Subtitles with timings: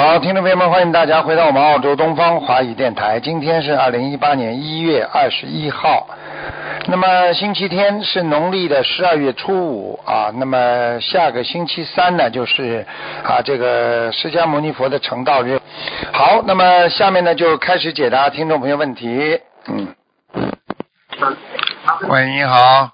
[0.00, 3.18] 好，听众朋友们，欢迎大家回到我们澳洲东方华语电台。
[3.18, 6.06] 今天是二零一八年一月二十一号，
[6.86, 10.30] 那么星期天是农历的十二月初五啊。
[10.36, 12.86] 那么下个星期三呢，就是
[13.24, 15.60] 啊这个释迦牟尼佛的成道日。
[16.12, 19.40] 好，那么下面呢就开始解答听众朋友问题。
[19.66, 19.88] 嗯。
[22.08, 22.92] 喂，你好。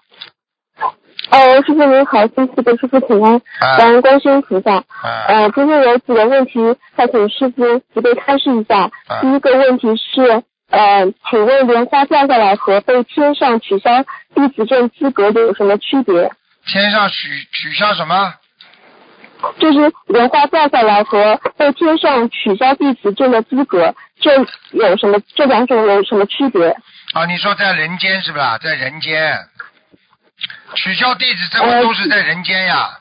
[1.30, 3.40] 哦，师傅您好，辛苦的师傅请安，
[3.78, 4.84] 感恩观世音菩萨。
[5.26, 6.60] 呃，今天有几个问题，
[6.96, 8.90] 再请师傅慈悲开示一下。
[9.20, 14.02] 第一个问题是，呃，请问莲花掉下来和被天上取消
[14.34, 16.30] 弟子证资格有什么区别？
[16.66, 18.34] 天上取取消什么？
[19.58, 24.36] 就是莲花掉下来和被天上取消弟子证的资格，这
[24.72, 25.18] 有什么？
[25.34, 26.68] 这两种有什么区别？
[27.14, 28.58] 啊，你说在人间是吧？
[28.58, 29.38] 在人间。
[30.74, 32.98] 取消弟子证都是在人间呀。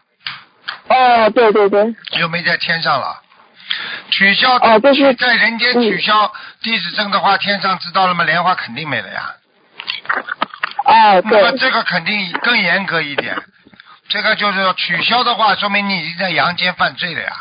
[0.88, 1.96] 哦，对对对。
[2.20, 3.22] 又没在天上了。
[4.12, 8.24] 取消哦，就是在人间取消弟子证的话，天上知道了吗？
[8.24, 9.34] 莲花肯定没了呀。
[10.86, 11.42] 哦，对。
[11.42, 13.36] 那么这个肯定更严格一点。
[14.10, 17.34] 这个就是取消的话，说明你已经在阳间犯罪了呀。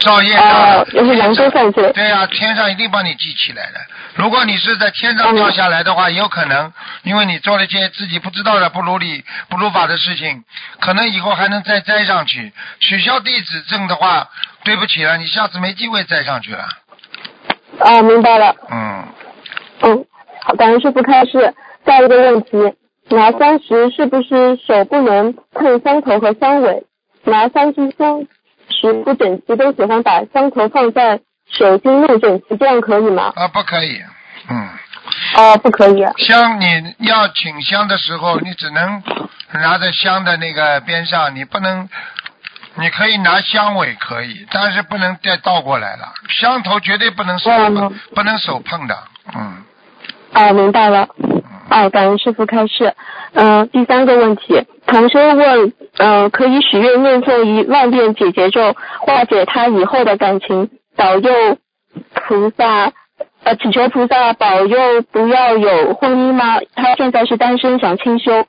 [0.00, 1.90] 造业啊，也是阳间犯罪。
[1.92, 3.80] 对呀，天上一定帮你记起来的。
[4.14, 10.44] 如果你是在天上掉下来的话，有可能，因为你做了一件自己不知道的不如理不如法的事情，
[10.80, 12.52] 可能以后还能再栽上去。
[12.80, 14.28] 取消弟子证的话，
[14.64, 16.64] 对不起了，你下次没机会栽上去了。
[17.80, 18.54] 啊，明白了。
[18.70, 19.04] 嗯。
[19.82, 20.04] 嗯，
[20.42, 21.54] 好，感恩师傅开示。
[21.84, 22.50] 下一个问题，
[23.10, 26.82] 拿香时是不是手不能碰香头和香尾？
[27.24, 28.26] 拿三支香。
[28.68, 33.32] 时不整齐，都喜欢把香头放在手心弄整齐，这样可以吗？
[33.36, 34.00] 啊，不可以，
[34.50, 34.68] 嗯。
[35.36, 36.04] 哦，不可以。
[36.18, 39.02] 香，你要请香的时候，你只能
[39.54, 41.88] 拿在香的那个边上，你不能，
[42.74, 46.12] 你可以拿香尾可以，但是不能再倒过来了。
[46.28, 48.98] 香头绝对不能手碰，不能手碰的，
[49.34, 49.64] 嗯。
[50.34, 51.08] 哦，明白了。
[51.70, 52.94] 哦，感恩师傅开示。
[53.32, 61.58] 嗯，第三个问题，同学问，嗯，可以许愿念诵一万遍解结咒，化解他以后的感情，保佑
[62.14, 62.92] 菩萨，
[63.44, 66.58] 呃，祈求菩萨保佑不要有婚姻吗？
[66.74, 68.46] 他现在是单身，想清修。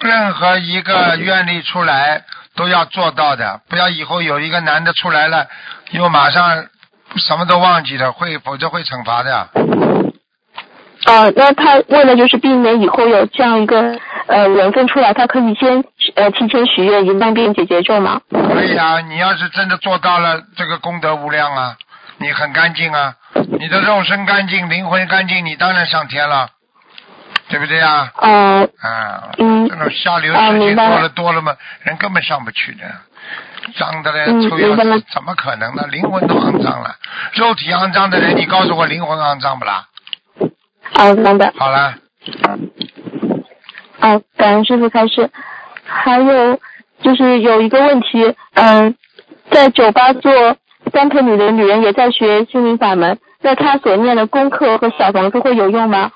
[0.00, 2.22] 任何一个愿力出来
[2.54, 5.46] 都要做到的，不要以后有一个男的出来了，
[5.92, 6.66] 又马上
[7.16, 9.48] 什么都忘记了，会否则会惩罚的。
[11.06, 15.82] 呃，那他为了就是避免以后有这样一个呃缘分出来，他可以先
[16.16, 18.20] 呃提前许愿一万遍解结咒吗？
[18.30, 21.76] 可以啊，你要是真的做到了，这个功德无量啊，
[22.18, 23.14] 你很干净啊，
[23.58, 26.48] 你的肉身干净，灵魂干净，你当然上天了，
[27.48, 28.12] 对不对啊？
[28.16, 28.68] 哦。
[28.80, 29.30] 啊。
[29.38, 29.68] 嗯。
[29.68, 31.54] 这种下流事情做了多了嘛，
[31.84, 32.84] 人根本上不去的，
[33.78, 35.84] 脏的嘞，臭要死，怎么可能呢？
[35.90, 36.96] 灵魂都肮脏了，
[37.34, 39.86] 肉体肮脏的人，你告诉我灵魂肮脏不啦？
[40.94, 41.52] 好，明白。
[41.56, 41.94] 好了。
[44.00, 45.30] 好，感恩师傅开示。
[45.84, 46.58] 还有
[47.02, 48.94] 就是有一个问题，嗯，
[49.50, 50.56] 在酒吧做
[50.92, 56.10] 三陪女的女人也在学心灵法门，那她所念的功课和小房子会有用吗？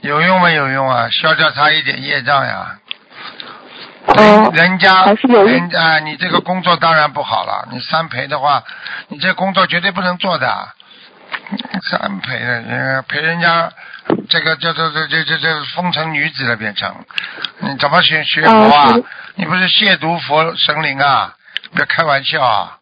[0.00, 1.08] 有用没有用啊？
[1.10, 2.78] 消掉他一点业障呀。
[4.06, 4.50] 哦。
[4.52, 7.68] 人家人啊，你这个工作当然不好了。
[7.72, 8.62] 你三陪的话，
[9.08, 10.68] 你这工作绝对不能做的。
[11.90, 13.70] 三陪的，陪人家
[14.28, 16.94] 这个叫做这这这这风尘女子了变成，
[17.58, 18.94] 你怎么学学佛啊？
[19.34, 21.34] 你不是亵渎佛神灵啊？
[21.74, 22.78] 别开玩笑啊！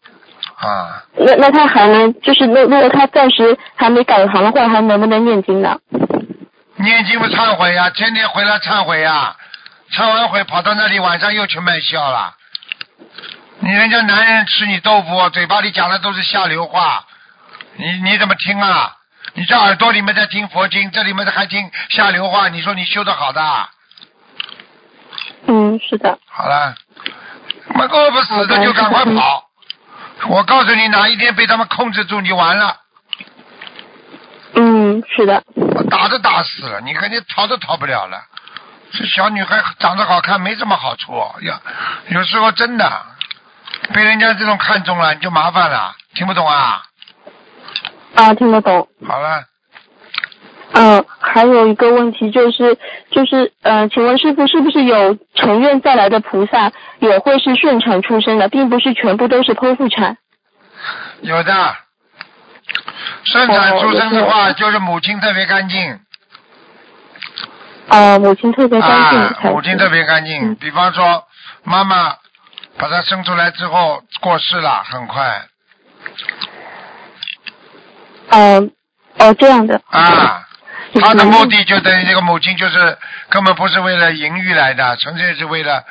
[0.55, 1.03] 啊。
[1.17, 5.79] 那那他还能就是那如果他暂时还没改行的话，还能不能念经呢？
[6.75, 9.35] 念经不忏悔呀，天天回来忏悔呀，
[9.91, 12.35] 忏完悔跑到那里晚上又去卖笑了。
[13.59, 17.05] 你人家男人吃你豆腐，嘴巴里讲的都是下流话。
[17.75, 18.93] 你你怎么听啊？
[19.35, 23.69] 你这耳朵里面在听佛经，这里面还听下流话，你说你修的好的？
[25.47, 26.19] 嗯，是的。
[26.29, 26.75] 好了，
[27.73, 29.49] 妈饿不死的就赶快跑！
[30.27, 32.77] 我告诉你，哪一天被他们控制住，你完了。
[34.55, 35.41] 嗯，是的。
[35.55, 38.21] 我打都打死了，你看你逃都逃不了了。
[38.91, 41.59] 这小女孩长得好看没什么好处呀，
[42.09, 43.05] 有时候真的。
[43.93, 46.83] 被人家这种看中了，你就麻烦了，听不懂啊？
[48.15, 48.87] 啊，听得懂。
[49.07, 49.43] 好了，
[50.73, 52.77] 嗯，还有一个问题就是，
[53.11, 60.17] 就是，呃，请问师傅是不是有成愿再来的菩萨也会是顺产出生的，并不是全部都是剖腹产？
[61.21, 61.75] 有的。
[63.25, 65.99] 顺产出生的话，就是母亲特别干净
[67.87, 70.51] 啊，母亲特别干净啊，母亲特别干净。
[70.51, 71.23] 嗯比方说，
[71.63, 72.15] 妈妈
[72.77, 75.43] 把她生出来之后过世了，很快
[78.33, 78.71] 嗯，
[79.19, 79.79] 哦，这样的。
[79.87, 80.39] 啊。
[80.39, 80.43] 嗯
[81.01, 82.95] 他的目的就等于这个母亲就是
[83.27, 85.83] 根本不是为了淫欲来的，纯粹是为了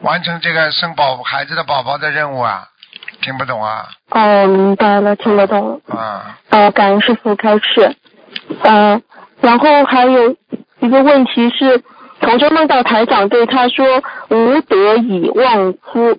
[0.00, 2.68] 完成这个生宝孩子的宝宝的任务啊，
[3.20, 3.88] 听不懂啊？
[4.10, 5.96] 哦，明白了，听得懂了。
[5.96, 7.96] 啊，呃，感恩师傅开始。
[8.62, 9.00] 呃，
[9.40, 10.36] 然后还有
[10.78, 11.82] 一个问题是，
[12.20, 13.84] 同学梦到台长对他说
[14.30, 16.16] “无德以忘乎”，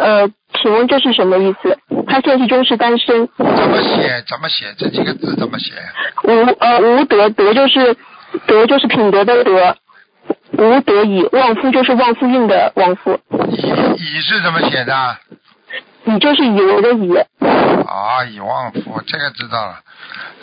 [0.00, 1.78] 呃，请问这是什么意思？
[2.06, 3.28] 他现实中是单身。
[3.36, 4.22] 怎么写？
[4.28, 4.74] 怎么写？
[4.76, 5.72] 这几个字怎么写？
[6.24, 7.96] 无呃无德德就是
[8.46, 9.76] 德就是品德的德，
[10.52, 13.18] 无德以旺夫就是旺夫运的旺夫，
[13.56, 15.16] 以以是怎么写的？
[16.04, 17.16] 以就是以为的以。
[17.86, 19.80] 啊，以旺夫，这个知道了。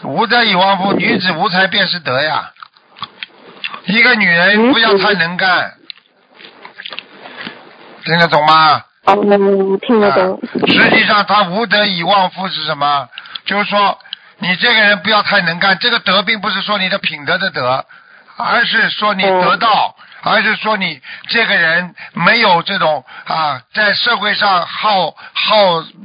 [0.04, 2.52] 无德以旺夫，女子无才便是德呀。
[3.86, 5.74] 一个女人不要太能干，
[8.04, 8.84] 听得懂吗？
[9.08, 9.16] 哦，
[9.82, 10.40] 听得懂。
[10.68, 13.08] 实际上，他无德以忘夫是什么？
[13.46, 13.98] 就是说，
[14.40, 15.78] 你这个人不要太能干。
[15.80, 17.86] 这个德并不是说你的品德的德，
[18.36, 25.56] 而是说你得到，而是说你这个人没有这种啊，在社会上好好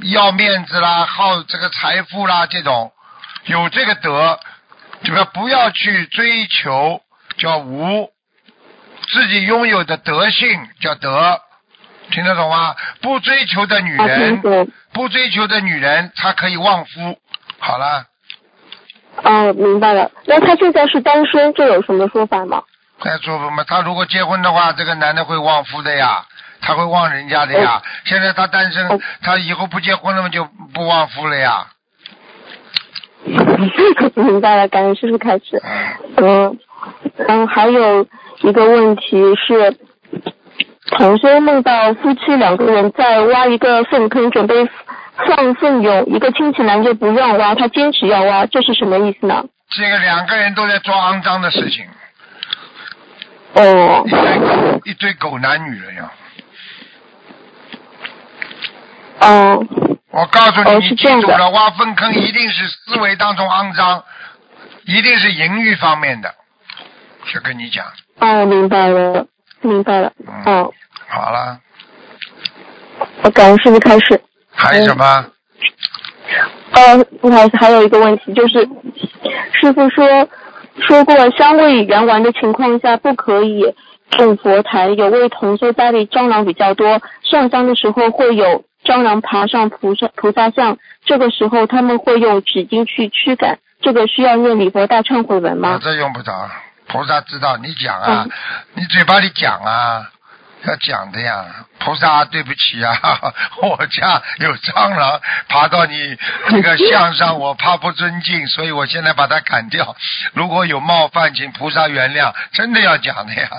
[0.03, 2.93] 要面子啦，好这个财富啦，这种
[3.43, 4.39] 有这个德，
[5.03, 7.01] 这个不要去追求，
[7.37, 8.09] 叫无。
[9.11, 11.41] 自己拥有的德性叫德，
[12.13, 12.75] 听得懂吗？
[13.01, 14.69] 不追求的女人，懂。
[14.93, 17.17] 不追求的女人，她可以旺夫。
[17.57, 18.05] 好了，
[19.23, 20.11] 哦，明白了。
[20.25, 22.61] 那她现在是单身，这有什么说法吗？
[23.01, 23.63] 再说什么？
[23.63, 26.23] 她如果结婚的话，这个男的会旺夫的呀，
[26.61, 27.81] 他会旺人家的呀。
[28.05, 31.67] 现在她单身哦，他以后不结婚了嘛，就不旺夫了呀。
[34.15, 35.59] 明白了，感恩师傅开始。
[36.17, 36.59] 嗯，
[37.27, 38.05] 嗯，还有
[38.41, 39.75] 一个问题是，
[41.03, 44.55] 同修梦到夫妻两个人在挖一个粪坑，准备
[45.27, 49.43] 放粪涌，一个亲戚男就不让挖，他坚持要挖，这是什么意思呢？
[49.71, 51.85] 这个两个人都在做肮脏的事情，
[53.55, 56.09] 哦一，堆狗一堆狗男女人呀。
[59.19, 59.65] 哦，
[60.09, 64.01] 我告诉你，哦你记住了，挖粪坑一定是思维当中肮脏，
[64.85, 66.33] 一定是淫欲方面的。
[67.25, 67.85] 就跟你讲，
[68.19, 69.27] 哦，明白了，
[69.59, 70.13] 明白了。
[70.25, 70.73] 嗯哦，
[71.07, 71.59] 好了，
[73.23, 74.21] 我感恩师傅开始。
[74.55, 75.25] 还有什么？
[76.71, 78.67] 呃，不好意思，还有一个问题就是，
[79.53, 80.27] 师傅说
[80.79, 83.63] 说过香味圆完的情况下不可以
[84.11, 95.79] 种佛台，有位同修家里蟑螂比较多，上香的时候会有蟑螂爬上菩萨菩萨像，这个时候他们会用纸巾去驱赶，这个需要念礼佛大忏悔文啊吗？
[95.81, 96.49] 这用不着，
[96.87, 98.31] 菩萨知道，你讲啊，嗯
[98.73, 100.09] 你嘴巴里讲啊，
[100.65, 101.45] 要讲的呀。
[101.79, 102.95] 菩萨，对不起啊，
[103.61, 105.19] 我家有蟑螂
[105.49, 106.17] 爬到你
[106.49, 109.93] 那个 像上，我怕不尊敬，所以我现在把它砍掉。
[110.33, 113.49] 如果有冒犯，请菩萨原谅，真的要讲的呀。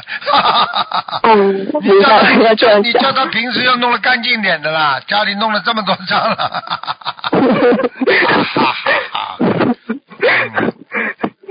[1.25, 3.26] 嗯，你叫明白了，他，要这样你叫他。
[3.26, 6.62] 平时要弄得干净点的啦，家里弄了这么多蟑螂。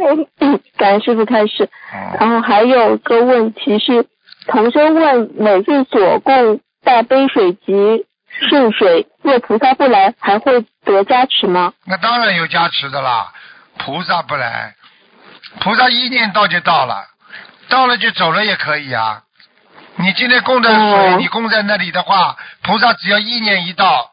[0.06, 1.70] 嗯感恩师傅开始。
[1.94, 4.06] 嗯然后还有个问题是，
[4.48, 8.06] 同学问每日所供大杯水及
[8.50, 11.74] 圣水，若菩萨不来，还会得加持吗？
[11.86, 13.32] 那当然有加持的啦，
[13.78, 14.76] 菩萨不来，
[15.60, 17.06] 菩萨一念到就到了，
[17.70, 19.22] 到了就走了也可以啊。
[19.96, 24.12] 你今天供的水，哦你供在那里的话，菩萨只要意念一到，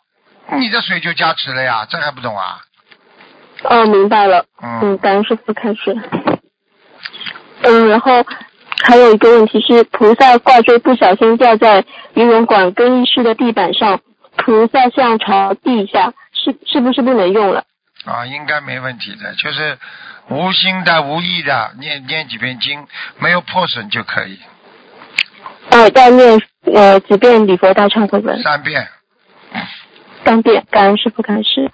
[0.52, 2.60] 你的水就加持了呀，这还不懂啊？
[3.64, 4.44] 哦，明白了。
[4.62, 5.96] 嗯，嗯，感恩师傅开始。
[7.62, 8.25] 嗯，然后
[8.84, 11.84] 还有一个问题是，菩萨挂坠不小心掉在
[12.14, 14.00] 游泳馆更衣室的地板上，
[14.37, 17.64] 菩萨像朝地下，是是不是不能用了？
[18.04, 19.78] 啊，应该没问题的，就是
[20.28, 22.87] 无心的、无意的念念几遍经，
[23.18, 24.38] 没有破损就可以，
[25.70, 26.40] 呃，再念
[26.72, 28.42] 呃几遍礼佛大忏悔文。
[28.42, 28.88] 三遍。
[30.25, 31.70] 三遍，感恩师傅开始。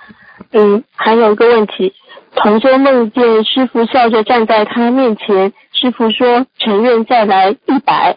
[0.52, 1.94] 嗯，还有一个问题，
[2.36, 8.16] 同修梦见师傅笑着站在他面前，师傅说承愿再来一百，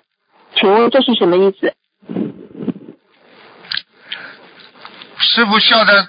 [0.56, 1.76] 请问这是什么意思？
[5.20, 6.08] 师傅笑着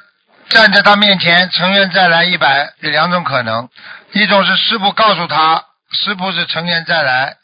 [0.49, 3.69] 站在他面前，成愿再来一百，有两种可能，
[4.13, 7.37] 一种是师傅告诉他，师傅是成愿再来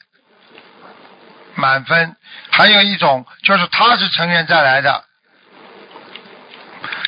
[1.56, 2.14] 满分，
[2.50, 5.02] 还有一种就是他是成愿再来的，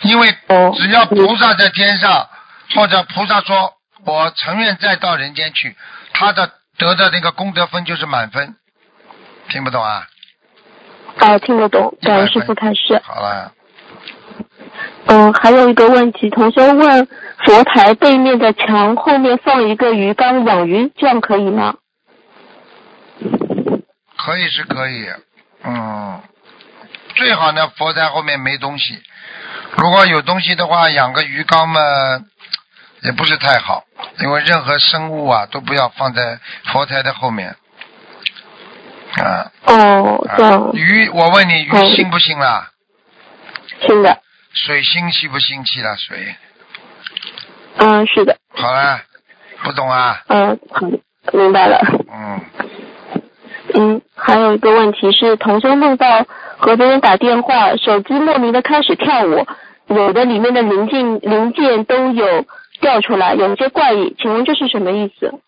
[0.03, 0.37] 因为
[0.77, 2.29] 只要菩萨在天上，
[2.75, 3.75] 或者菩萨说
[4.05, 5.77] 我成愿再到人间去，
[6.13, 8.55] 他的得的那个功德分就是满分，
[9.49, 10.07] 听不懂啊？
[11.21, 13.01] 哦，听得懂，感恩100师傅开示。
[13.05, 13.53] 好了，
[15.07, 17.09] 嗯，还有一个问题，同学问，
[17.45, 21.75] 佛台背面的墙后面放一个鱼缸养鱼，这样可以吗？
[24.17, 25.09] 可以是可以，
[25.65, 26.21] 嗯，
[27.17, 29.01] 最好呢佛台后面没东西，
[29.77, 31.81] 如果有东西的话，养个鱼缸嘛
[33.03, 33.85] 也不是太好，
[34.21, 36.39] 因为任何生物啊都不要放在
[36.73, 37.57] 佛台的后面。
[39.17, 42.71] 啊，哦，这啊，鱼，我问你，鱼嗯腥不腥啦？
[43.81, 44.19] 腥的，
[44.53, 45.97] 水腥气不腥气啦？
[45.97, 46.37] 水，
[47.79, 49.01] 嗯，是的，好了，
[49.65, 50.23] 不懂啊？
[50.29, 50.99] 嗯，好的，
[51.33, 51.81] 明白了。
[52.13, 52.41] 嗯，
[53.75, 56.25] 嗯，还有一个问题是，同修梦到
[56.59, 59.47] 和别人打电话，手机莫名的开始跳舞，
[59.87, 62.45] 有的里面的零件零件都有
[62.81, 65.41] 掉出来，有些怪异，请问这是什么意思？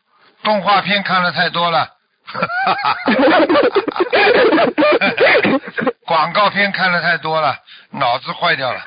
[0.42, 1.88] 动画片看的太多了。
[6.06, 7.56] 广告片看的太多了，
[7.90, 8.78] 脑子坏掉了，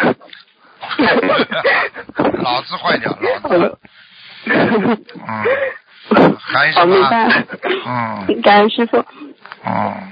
[2.42, 3.78] 脑子坏掉，脑子，
[4.46, 4.98] 嗯，
[6.76, 6.86] 好？
[6.86, 7.34] 明白了。
[7.86, 9.04] 嗯感恩师傅。
[9.66, 10.12] 嗯，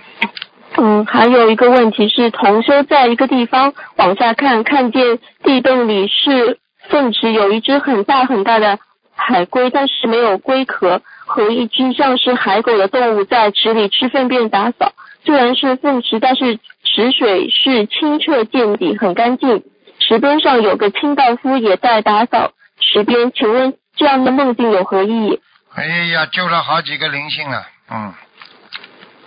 [0.78, 6.60] 嗯，还有一个问题是，同修在一个地方往下看，看见地洞里是
[6.92, 8.78] 粪池，有一只很大很大的
[9.16, 14.92] 海龟，但是没有龟壳，和一只像是海狗的动物在池里吃粪便打扫。
[15.24, 19.64] 虽然是粪池，但是池水是清澈见底，很干净。
[20.00, 25.40] 池边上有个清道夫也在打扫池边，请问这样的梦境有何意义？
[25.74, 28.14] 哎呀，救了好几个灵性了，嗯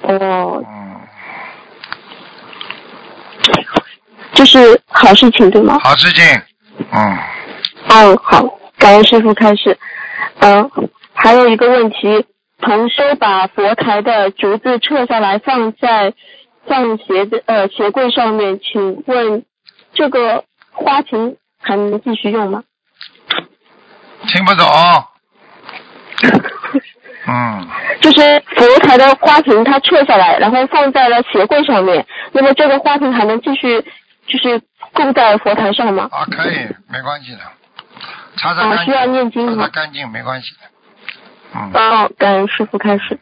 [0.02, 1.00] 哦，嗯，
[4.34, 5.78] 这是好事情对吗？
[5.82, 6.24] 好事情，
[6.92, 7.18] 嗯，
[7.88, 9.78] 嗯，好，感恩师傅开始。
[10.40, 10.70] 嗯，
[11.12, 12.26] 还有一个问题，
[12.60, 16.12] 同修把佛台的竹子撤下来放在
[16.66, 19.44] 放鞋子呃鞋柜上面，请问
[19.92, 22.62] 这个花瓶还能继续用吗？
[24.26, 24.66] 听不懂，
[27.28, 27.68] 嗯，
[28.00, 33.80] 就是佛台的花瓶它撤下来，然后放在了鞋柜上面，那么这个花瓶还能继续
[34.26, 34.60] 就是
[34.92, 36.08] 供在佛台上吗？
[36.10, 36.56] 啊，可以，
[36.90, 37.40] 没关系的，
[38.36, 39.68] 擦擦啊，干净，需要念经擦？
[39.68, 40.58] 干净，没关系的，
[41.54, 41.70] 嗯。
[41.72, 43.18] 哦，感恩师傅开始。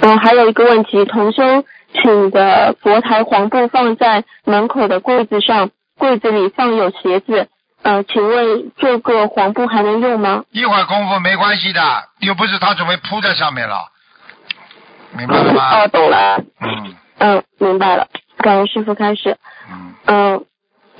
[0.00, 7.48] 嗯，还有一个问题，同修请的佛台黄布放在门口的柜子上，柜子里放有鞋子。
[7.82, 10.44] 呃，请问这个黄布还能用吗？
[10.50, 11.80] 一会儿功夫没关系的，
[12.20, 13.88] 又不是他准备铺在上面了，
[15.12, 15.82] 明白了吗？
[15.82, 16.42] 哦，懂了。
[16.60, 18.08] 嗯嗯，明白了。
[18.38, 19.36] 感恩师傅开始。
[19.70, 20.44] 嗯，嗯，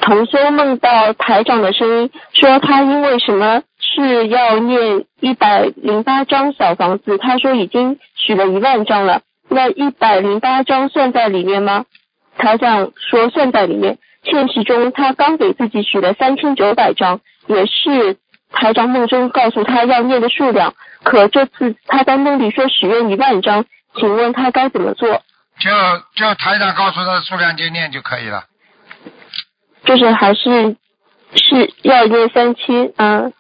[0.04, 11.86] 同修梦到台长的声音，说他因为什么事要念一百零八张小房子，他说已经许了一万张了，那一百零八张算在里面吗？
[12.36, 13.96] 台长说算在里面。
[14.24, 18.18] 现实中他刚给自己许了三千九百张，也是
[18.52, 23.64] 台长梦中告诉他要念的数量，可这次他在梦里说许愿一万张，
[23.96, 25.22] 请问他该怎么做？
[25.58, 25.70] 就
[26.14, 28.44] 就台长告诉他的数量就念就可以了。
[29.84, 30.76] 就是还是
[31.34, 33.32] 是要念三七，嗯，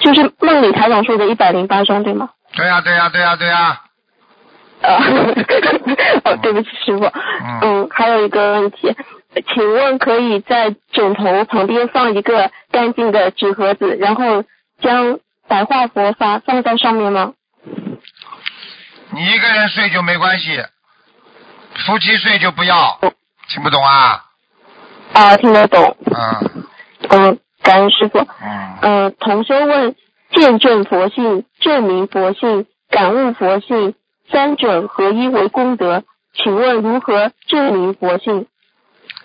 [0.00, 2.30] 就是梦里台长说的一百零八张对吗？
[2.54, 3.80] 对呀、对呀、对呀、对呀、
[4.82, 4.88] 啊，
[6.24, 8.94] 哦，对不起师傅，嗯嗯，还有一个问题，
[9.54, 14.44] 请问可以在枕头旁边放一个干净的纸盒子，然后
[14.80, 17.34] 将白话佛法放在上面吗？
[19.10, 20.62] 你一个人睡就没关系，
[21.86, 22.98] 夫妻睡就不要，
[23.48, 24.24] 听不懂啊？
[25.12, 26.64] 啊，听得懂，嗯
[27.08, 28.18] 嗯，感恩师傅。
[28.18, 29.94] 嗯，呃，同修问：
[30.32, 33.94] 见证佛性、证明佛性、感悟佛性
[34.30, 38.46] 三者合一为功德，请问如何证明佛性？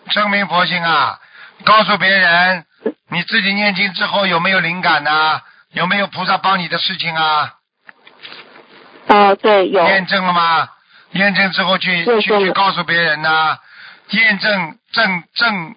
[0.10, 1.20] 证明佛性啊，
[1.64, 2.66] 告诉别人
[3.10, 7.54] 你自己念经之后有没有灵感呐、有没有菩萨帮你的事情啊？
[9.08, 9.84] 啊、对，有。
[9.86, 10.70] 验证了吗？
[11.12, 13.58] 验证之后去去告诉别人呐、
[14.20, 15.76] 验证正正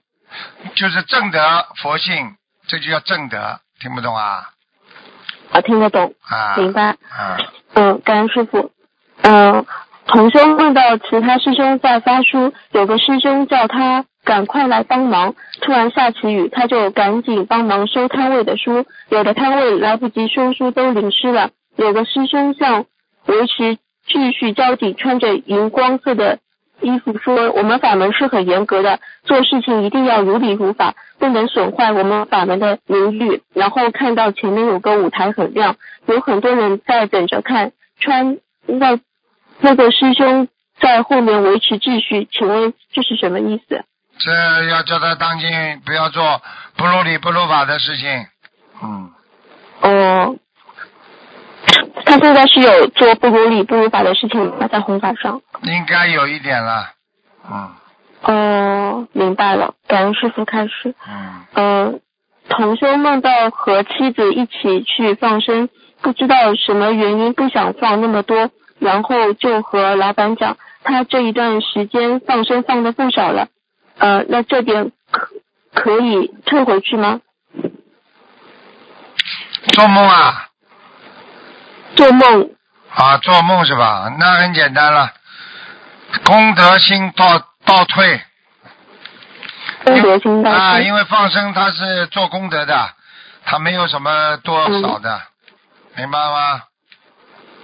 [0.74, 1.38] 就是正德
[1.76, 4.50] 佛性，这就叫正德，听不懂啊？
[5.52, 6.96] 啊，听得懂，啊，明白。
[7.08, 7.38] 啊，
[7.74, 8.72] 嗯，感恩师傅。
[9.22, 9.64] 嗯，
[10.06, 15.34] 同修问到其他师兄在发书，有个师兄叫他赶快来帮忙。
[15.62, 18.84] 突然下起雨，他就赶紧帮忙收摊位的书。
[19.08, 21.50] 有的摊位来不及收书都淋湿了。
[21.76, 22.84] 有个师兄向
[23.26, 23.78] 维持
[24.08, 26.38] 秩序交警穿着荧光色的
[26.80, 37.72] 衣服说：“我们法门是很严格的，做事情一定要如理如法，不能损坏我们法门的名誉。”然后看到前面有个舞台很亮，有很多人在等着看。
[37.98, 38.98] 穿那
[39.60, 43.84] 那个师兄在后面维持秩序，请问这是什么意思？
[44.18, 46.42] 这要叫他当心，不要做
[46.76, 48.26] 不如理不如法的事情。
[48.82, 49.10] 嗯，
[49.80, 50.36] 哦，
[52.04, 54.68] 他现在是有做不如理不如法的事情吗？
[54.68, 55.40] 在弘法上？
[55.62, 56.92] 应该有一点了。
[57.50, 57.70] 嗯
[58.22, 60.94] 哦，明白了，感恩师傅开始。
[61.06, 62.00] 嗯，嗯，
[62.48, 65.68] 同修梦到和妻子一起去放生，
[66.00, 73.48] 不知道什么原因不想放那么多，然后就和老板讲，他这一段时间放生放的不少了，
[73.98, 75.28] 呃，那这边可
[75.72, 77.20] 可以退回去吗？
[79.72, 80.48] 做梦啊
[81.96, 82.50] 做梦
[82.94, 84.14] 啊，做梦是吧？
[84.18, 85.12] 那很简单了，
[86.24, 88.20] 功德心倒倒退。
[89.84, 92.90] 功德心大啊，因为放生它是做功德的，
[93.44, 95.20] 它没有什么多嗯少的，
[95.96, 96.62] 明白吗？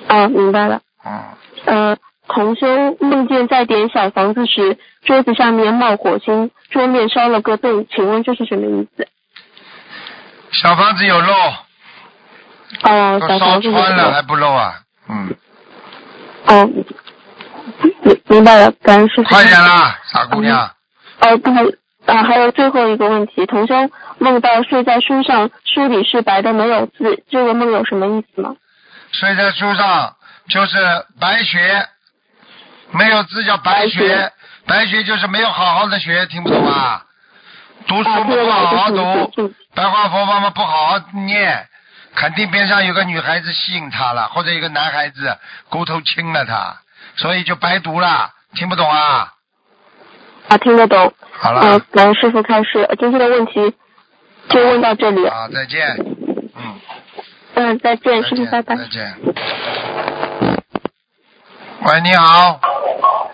[0.08, 0.80] 啊，明白了。
[1.04, 1.22] 嗯，
[1.66, 1.96] 呃，
[2.28, 9.08] 同修梦见在点小房子时，桌子上面冒火星，桌面烧了个洞，请问这是什么意思？
[10.52, 11.34] 小房子有漏，
[12.82, 14.22] 哦，都烧穿了还。
[14.22, 14.74] 不漏啊？
[15.08, 15.34] 嗯，
[16.46, 16.66] 哦，
[18.02, 19.28] 明明白了，感恩师傅。
[19.28, 20.58] 快点啦，傻姑娘。
[21.20, 21.76] 哦，不好意
[22.06, 23.74] 啊，还有最后一个问题，同修
[24.18, 28.54] 梦到睡在书上，书里是白的，没有字，这个梦有什么意思吗？
[29.12, 30.16] 睡在书上
[30.48, 30.78] 就是
[31.20, 31.86] 白学，
[32.90, 34.32] 没有字叫白学
[34.66, 37.02] 白学，就是没有好好的学，听不懂啊？
[37.86, 41.66] 读书不好好读，白话佛法嘛不好好念，
[42.14, 46.76] 肯定边上有个女孩子吸引他了，或者有个男孩子骨头亲了他，
[47.16, 49.32] 所以就白读了，听不懂啊？
[50.48, 51.12] 啊，听得懂。
[51.32, 53.74] 好了，呃，感恩师傅开始，今天的问题
[54.48, 55.26] 就问到这里。
[55.26, 55.96] 啊，再见，
[56.56, 56.80] 嗯，
[57.54, 58.76] 嗯，再见，再见，师傅拜拜。
[58.76, 59.14] 再见。
[61.84, 62.60] 喂，你好，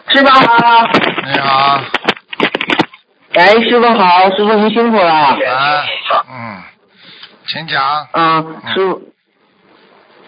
[0.08, 0.88] 师傅好，
[1.26, 1.80] 你好，
[3.34, 5.12] 哎，师傅好，师傅您辛苦了。
[5.12, 5.36] 啊，
[6.30, 6.62] 嗯，
[7.48, 7.82] 请讲。
[8.12, 9.02] 啊，师傅，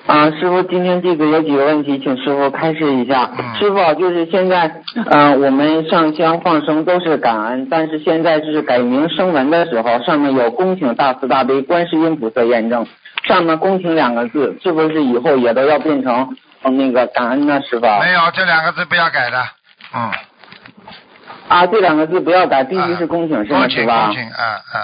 [0.06, 3.30] 啊，师傅，今天弟子有几个问题，请师傅开示一下。
[3.38, 12.86] 嗯师傅，就是现在，嗯、我们上香放生都是感恩，但是现在就是改名声文的时候，上面有恭请大慈大悲观世音菩萨验证，
[13.24, 17.60] 上面恭请两个字，是不是以后也都要变成嗯那个感恩呢？
[17.68, 17.86] 师傅？
[18.00, 19.42] 没有这两个字不要改的，
[19.94, 20.10] 嗯，
[21.48, 23.92] 啊，这两个字不要改，必须是恭请，是吗，恭请师傅？
[23.92, 24.30] 恭请，嗯
[24.74, 24.78] 嗯，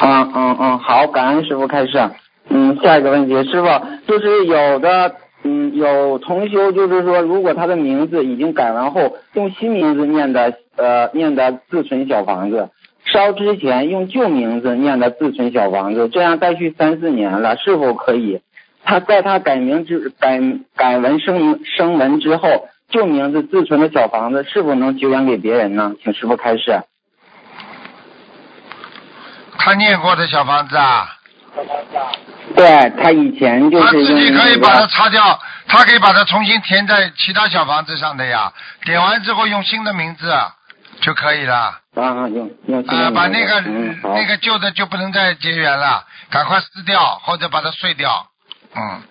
[0.00, 2.10] 嗯嗯嗯，好，感恩师傅开示。
[2.48, 3.68] 嗯，下一个问题，师傅
[4.06, 12.70] 就是有的，嗯，有同修就是说，如果他的名字已经改完后，用新名字念的，呃，念的自存小房子，
[13.04, 18.40] 烧之前用旧名字念的自存小房子，这样再续三四年了，是否可以？
[18.84, 20.40] 他在他改名之改
[20.74, 25.94] 改文声明声文之后，旧名字自存的小房子是否能久远给别人呢？
[26.02, 26.80] 请师傅开示。
[29.58, 31.08] 他念过的小房子啊，
[32.56, 38.52] 对他以前就他自是那个己可以把它擦掉，他可以把它重新填在其他小房子上的呀，
[38.84, 40.32] 点完之后用新的名字
[41.00, 41.80] 就可以了。
[41.96, 48.26] 啊，用用新啊，把那个、嗯那个旧的就不能再结缘了，赶快撕掉或者把它碎掉。
[48.76, 49.02] 嗯，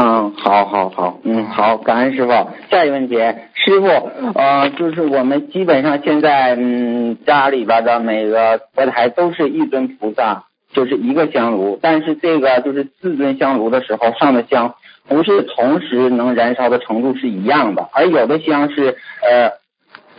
[0.00, 2.30] 嗯，好好好，嗯，好，感恩师傅。
[2.70, 3.16] 下一个问题，
[3.54, 3.88] 师傅，
[4.36, 14.76] 呃，就是我们基本上现在，嗯，家里边的每个佛台都是一尊菩萨，就是一个香炉，但是这个就是四尊香炉的时候上的香，
[15.08, 19.50] 不是同时能燃烧的程度是一样的，而有的香是呃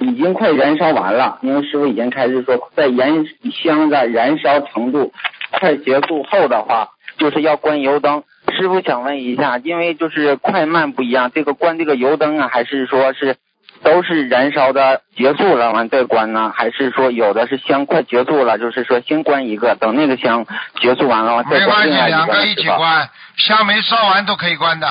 [0.05, 5.13] 已经快燃烧完了，因为师傅已经开始说，在燃香的燃烧程度
[5.57, 8.23] 快结束后的话，就是要关油灯。
[8.59, 13.37] 师傅想问一下，因为就是快慢不一样，这个关这个油灯啊，还是说是
[13.81, 16.51] 都是燃烧的结束了完再关呢？
[16.53, 20.45] 还是说有的是香快结束了，就是说先关一个，等那个香
[20.81, 22.55] 结束完了完再没关一两个一？
[22.55, 24.87] 起关，香没烧完都可以关的。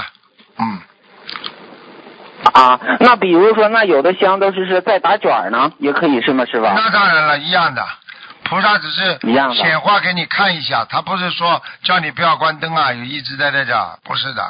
[0.58, 0.78] 嗯，
[2.54, 6.46] 啊，那比如说，那有的香都是是在打卷呢，也可以是吗？
[6.46, 6.74] 是吧？
[6.74, 7.84] 那当然了，一样的。
[8.48, 14.42] 菩萨只是一样显化给你看一下，他不是说叫你不要关灯啊，有一直在在这，不是的。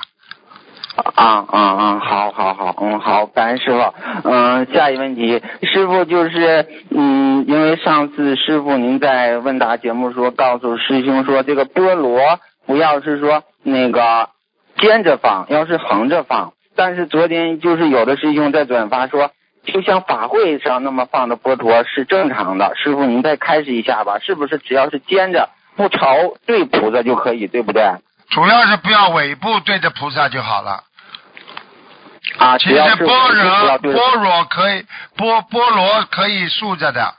[1.15, 1.99] 啊啊啊！
[2.01, 3.95] 好，好，好，嗯，好，感恩师傅。
[4.25, 14.31] 嗯，下一问题，师傅就是，嗯，因为上次师傅您在问答节目说，告诉师兄说，这个菠萝不要是说那个
[14.79, 16.53] 尖着放，要是横着放。
[16.75, 19.31] 但是昨天就是有的师兄在转发说，
[19.73, 22.73] 就像法会上那么放的波陀是正常的。
[22.77, 27.91] 师傅您再开示一下吧，是不是只要是尖着不朝对菩萨就可以，对不对？
[28.31, 30.85] 主要是不要尾部对着菩萨就好了。
[32.39, 34.85] 啊，其实只要是般若只要对着般若可以
[35.17, 37.15] 波波罗可以竖着的，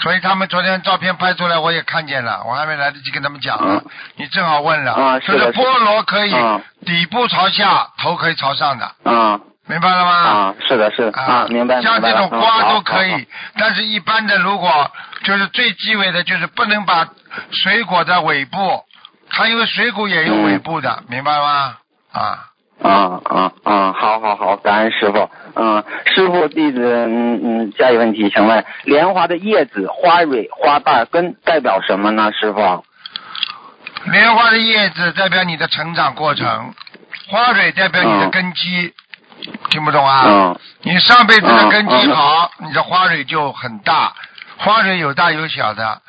[0.00, 3.82] 所以他们昨天照片拍出来我也看见了，我还没来得及跟他们讲呢。
[4.16, 10.12] 你正好问了，啊就是是的是的菠萝可以啊底部朝下，头可以朝上的，啊明白了吗？
[10.12, 12.00] 啊，是的，是的啊，明白像。
[12.00, 13.26] 这种瓜都可以，
[13.58, 14.90] 但是一般的如果
[15.24, 17.08] 就是最忌讳的就是不能把
[17.50, 18.58] 水果的尾部，
[19.30, 21.76] 它因为水果也有尾部的，明白吗？
[22.12, 22.48] 啊。
[22.82, 23.92] 啊啊啊！
[23.92, 25.30] 好好好，感恩师傅。
[25.54, 32.32] 嗯，师傅弟子，嗯嗯，下一个问题，请问莲花的叶子、花蕊、花瓣根代表什么呢？
[32.32, 32.84] 师傅？
[34.10, 36.74] 莲花的叶子代表你的成长过程，
[37.28, 38.92] 花蕊代表你的根基，
[39.70, 40.22] 听不懂啊？
[40.26, 44.12] 嗯你上辈子的根基好，你的花蕊就很大，
[44.56, 46.02] 花蕊有大有小的。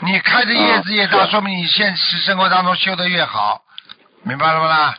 [0.00, 3.60] 你开的叶子越大，嗯说明你现实生活当中修的越好，
[4.22, 4.94] 明白了不啦？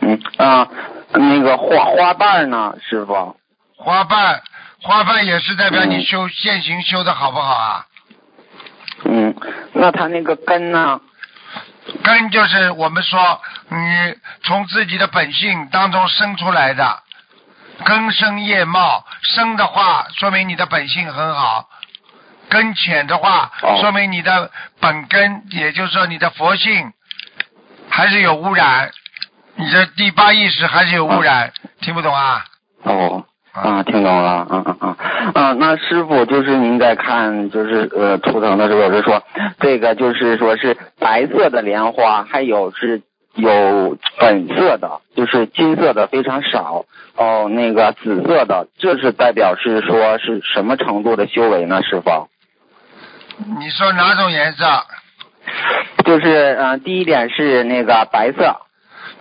[0.00, 0.68] 嗯啊，
[1.12, 2.74] 那个花花瓣呢？
[2.88, 3.36] 师傅？
[3.76, 4.42] 花瓣，
[4.82, 7.86] 花瓣也是代表你嗯修现行修的好不好啊？
[9.04, 9.34] 嗯，
[9.72, 11.00] 那它那个根呢？
[12.02, 13.76] 根就是我们说你
[14.42, 17.02] 从自己的本性当中生出来的，
[17.84, 21.68] 根深叶茂，生的话说明你的本性很好，
[22.48, 23.78] 根浅的话哦。
[23.80, 26.92] 说明你的本根，也就是说你的佛性
[27.88, 28.90] 还是有污染，
[29.56, 32.44] 你的第八意识还是有污染，听不懂啊？
[32.84, 33.24] 哦。
[33.54, 34.96] 啊，听懂了，嗯嗯嗯，
[35.32, 39.22] 啊，那师傅就是您在看就是呃图腾的时候，有是说
[39.60, 43.02] 这个就是说是白色的莲花，还有是
[43.34, 46.84] 有粉色的，就是金色的非常少，
[47.16, 51.82] 哦，那个紫色的，这是代表是说是什么程度的修为呢？
[51.82, 52.28] 师傅？
[53.58, 54.64] 你说哪种颜色？
[56.04, 58.56] 就是呃，第一点是那个白色，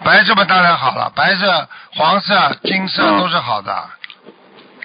[0.04, 3.76] 白色嘛当然好了，白色、黄色、金色嗯都是好的，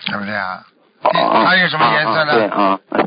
[0.06, 0.64] 对不对啊？
[1.46, 3.06] 还有什么颜色呢啊啊对啊，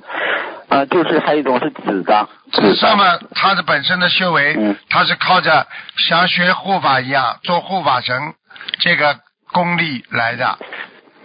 [0.72, 4.78] 呃，就是还有一种是紫的，紫色嘛，它的本身的修为，嗯。
[4.90, 8.34] 它是靠着像学护法一样做护法神
[8.80, 9.20] 这个
[9.52, 10.58] 功力来的。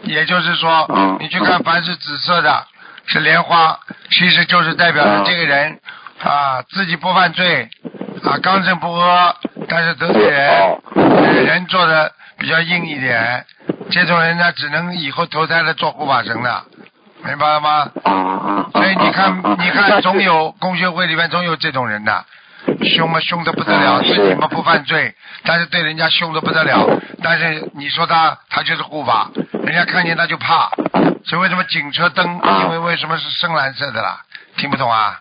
[0.03, 2.67] 也就是说，嗯你去看凡是紫色的，
[3.07, 3.79] 是莲花，
[4.11, 5.25] 其实就是代表着嗯。
[5.25, 5.79] 这个人
[6.25, 7.69] 啊自己不犯罪
[8.25, 9.33] 啊刚正不阿，
[9.69, 10.83] 但是得罪人哦，
[11.47, 13.47] 人做的比较硬一点，
[13.91, 16.65] 这种人呢只能以后投胎了做护法神了，
[17.27, 17.91] 明白了吗？
[18.73, 22.25] 所以你看你看，总有公学会里面总有这种人的，
[22.85, 29.31] 凶嘛凶的不得了，啊是自己嘛不犯罪，但是对人家凶的不得了，但是你说他他就是护法，
[29.65, 30.71] 人家看见他就怕，
[31.25, 34.21] 所以为什么警车灯，啊因为为什么是深蓝色的啦？
[34.57, 35.21] 听不懂啊？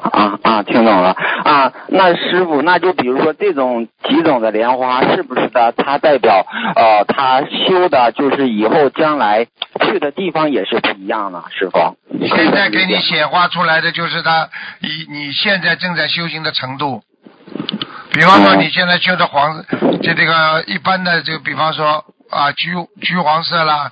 [0.00, 1.72] 啊啊，听懂了啊。
[1.88, 5.72] 那师傅，那就比如说这种几种的莲花，是不是的？
[5.72, 6.44] 它代表
[6.76, 9.46] 呃，它修的就是以后将来
[9.80, 11.96] 去的地方也是不一样的，师傅。
[12.26, 14.48] 现在给你显化出来的就是他
[14.80, 17.02] 以你现在正在修行的程度。
[18.12, 19.64] 比方说嗯你现在修的黄，
[20.02, 23.90] 就这个一般的就比方说啊橘橘黄色啦，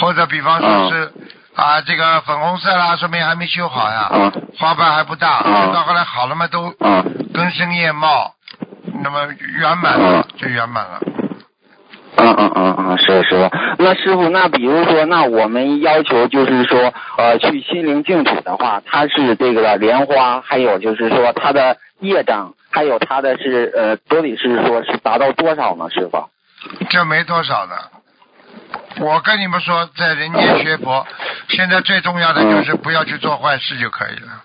[0.00, 1.12] 或者比方说是
[1.56, 8.34] 啊这个粉红色啦，说明还没修好呀，嗯花瓣还不大，嗯到后来好了嘛都嗯根深叶茂，
[9.02, 9.26] 那么
[9.58, 11.00] 圆满了就圆满了。
[12.18, 13.50] 嗯嗯嗯嗯，是师傅。
[13.78, 26.24] 那师傅，那比如说，那我们要求就是说，呃，去心灵净土的话，它是这个莲花，还有就是说它的业障，还有它的是呃，都得是说是达到多少呢，师傅？
[26.88, 27.76] 这没多少的。
[29.00, 31.06] 我跟你们说，在人间学佛，
[31.48, 34.42] 现在最重要的就是不要去做坏事就可以了。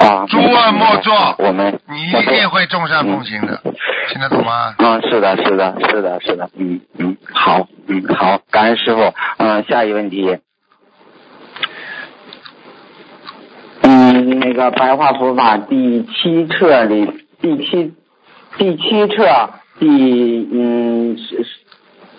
[0.00, 3.60] 啊，诸恶莫作我们你一定会众善奉行的，
[4.10, 4.74] 听得懂吗？
[4.78, 9.14] 啊，是的，是的，是的，是的，嗯嗯，好，嗯好，感恩师傅。
[9.38, 10.38] 嗯，下一个问题，
[13.82, 17.94] 嗯，那个白话佛法第七册里第七
[18.58, 21.44] 第七册第嗯十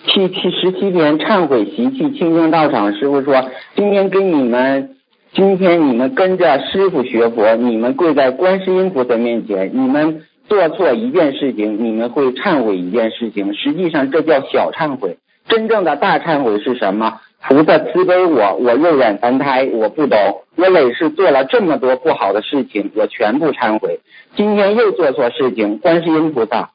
[0.06, 4.96] 七七十七天忏悔习气清净道场，师傅说今天跟你们。
[5.32, 15.18] 今天你们跟着师傅学佛，你们跪在观世音菩萨面前，你们做错一件事情，你们会忏悔一件事情，实际上这叫小忏悔。
[15.46, 17.20] 真正的大忏悔是什么？
[17.46, 20.18] 菩萨慈悲我，我肉眼凡胎，我不懂，
[20.56, 24.00] 我累世做了这么多不好的事情，我全部忏悔。
[24.34, 26.70] 今天又做错事情，观世音菩萨，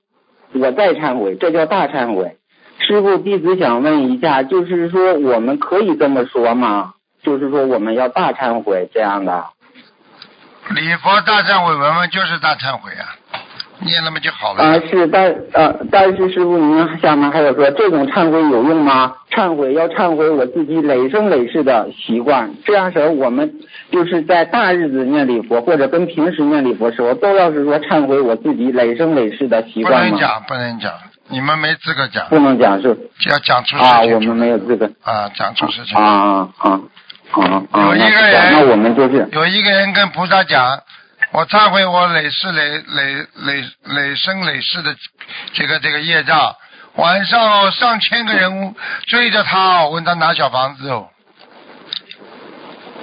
[0.53, 2.37] 我再忏悔，这叫大忏悔。
[2.79, 6.93] 师傅，弟子想问一下，就是说我们可以这么说吗？
[7.23, 9.45] 就是说我们要大忏悔这样的。
[10.69, 13.13] 礼佛大忏悔文文就是大忏悔啊，
[13.79, 14.63] 念那么就好了。
[14.63, 19.15] 啊，是，但呃，但是师傅您下面还有说，这种忏悔有用吗？
[19.31, 23.59] 忏悔要忏悔我自己累生累世的习惯，这样时候我们
[23.91, 30.09] 就是在大日子念礼佛，或者跟平时念礼佛时候，都要是说忏悔我自己累生累世的习惯不？
[30.11, 30.91] 能讲，不能讲，
[31.35, 32.97] 你们没资格讲，不能讲是
[33.29, 36.01] 要讲出事啊，情我们没有资格啊，讲出事情啊。
[36.05, 36.79] 啊啊
[37.33, 37.87] 啊啊！
[37.87, 40.79] 有一个人那我们就是有一个人跟菩萨讲，
[41.33, 44.95] 我忏悔我累世累累累累生累世的
[45.51, 46.55] 这个这个业障。
[46.95, 48.73] 晚上哦，上千个人
[49.07, 51.09] 追着他哦，问他拿小房子哦。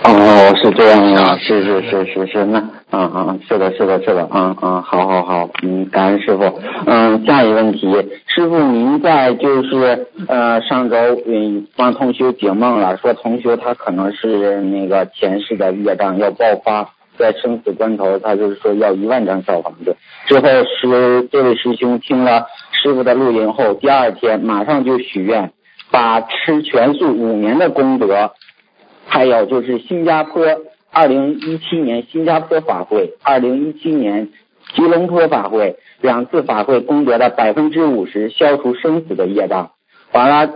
[0.05, 2.59] 哦，是这样吓啊，是是是是是，那
[2.91, 6.59] 嗯嗯，是的，是的，是的，嗯嗯，好好好，嗯，感恩师傅。
[6.87, 7.87] 嗯，下一个问题，
[8.27, 19.97] 师傅您在就是呃上周嗯帮同学解梦了，说同学他可能是那个前世的业障要爆发，在生死关头他就是说要一万张小房子。
[20.27, 25.53] 之后师这位师兄听了师傅的录音后，第二天马上就许愿，
[25.93, 28.33] 把吃全素五年的功德。
[29.07, 30.45] 还有就是新加坡
[30.91, 34.31] 二零一七年新加坡法会，二零一七年
[34.75, 39.73] 吉隆坡法会两次法会功德的百分之五十消除生死的业障。
[40.13, 40.53] 完了，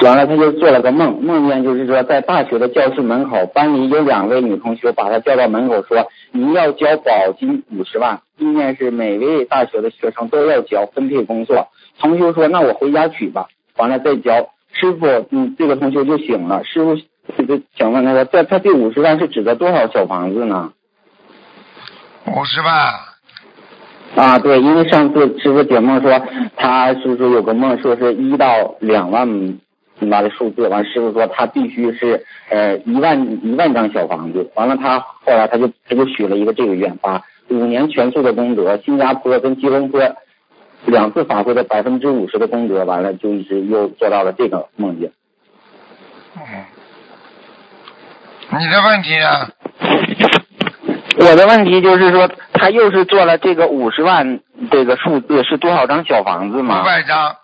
[0.00, 11.68] 完了他就做了个梦，梦见就是说在大学的教室门口，班里有两位女同学把他叫到门口说，你要交保金五十万，意念是每位大学的学生都要交，分配工作。
[11.98, 14.50] 同学说那我回家取吧，完了再交。
[14.72, 16.96] 师傅，嗯，这个同学就醒了，师傅。
[17.36, 20.72] 这个想问他说，这他这五十万是指的多少小房子呢？
[22.26, 22.94] 五十万，
[24.16, 26.20] 啊，对，因为上次师傅解梦说，
[26.56, 29.58] 他是说有个梦，说是一到两万
[30.00, 40.00] 完了数字，完师傅说他必须是呃一万一万张小房子，完了他后来他就他就许了一个这个愿，把五年全数的功德，新加坡跟吉隆坡
[40.86, 45.10] 两次法会的百分之五十的功德，完了就一直又做到了这个梦境。
[46.36, 46.64] 嗯，
[48.50, 49.48] 你的问题啊，
[51.18, 56.84] 我的问题就是说，他又是做了这个五十万这个数字，是多少张小房子吗五吗？
[56.84, 57.36] 百张，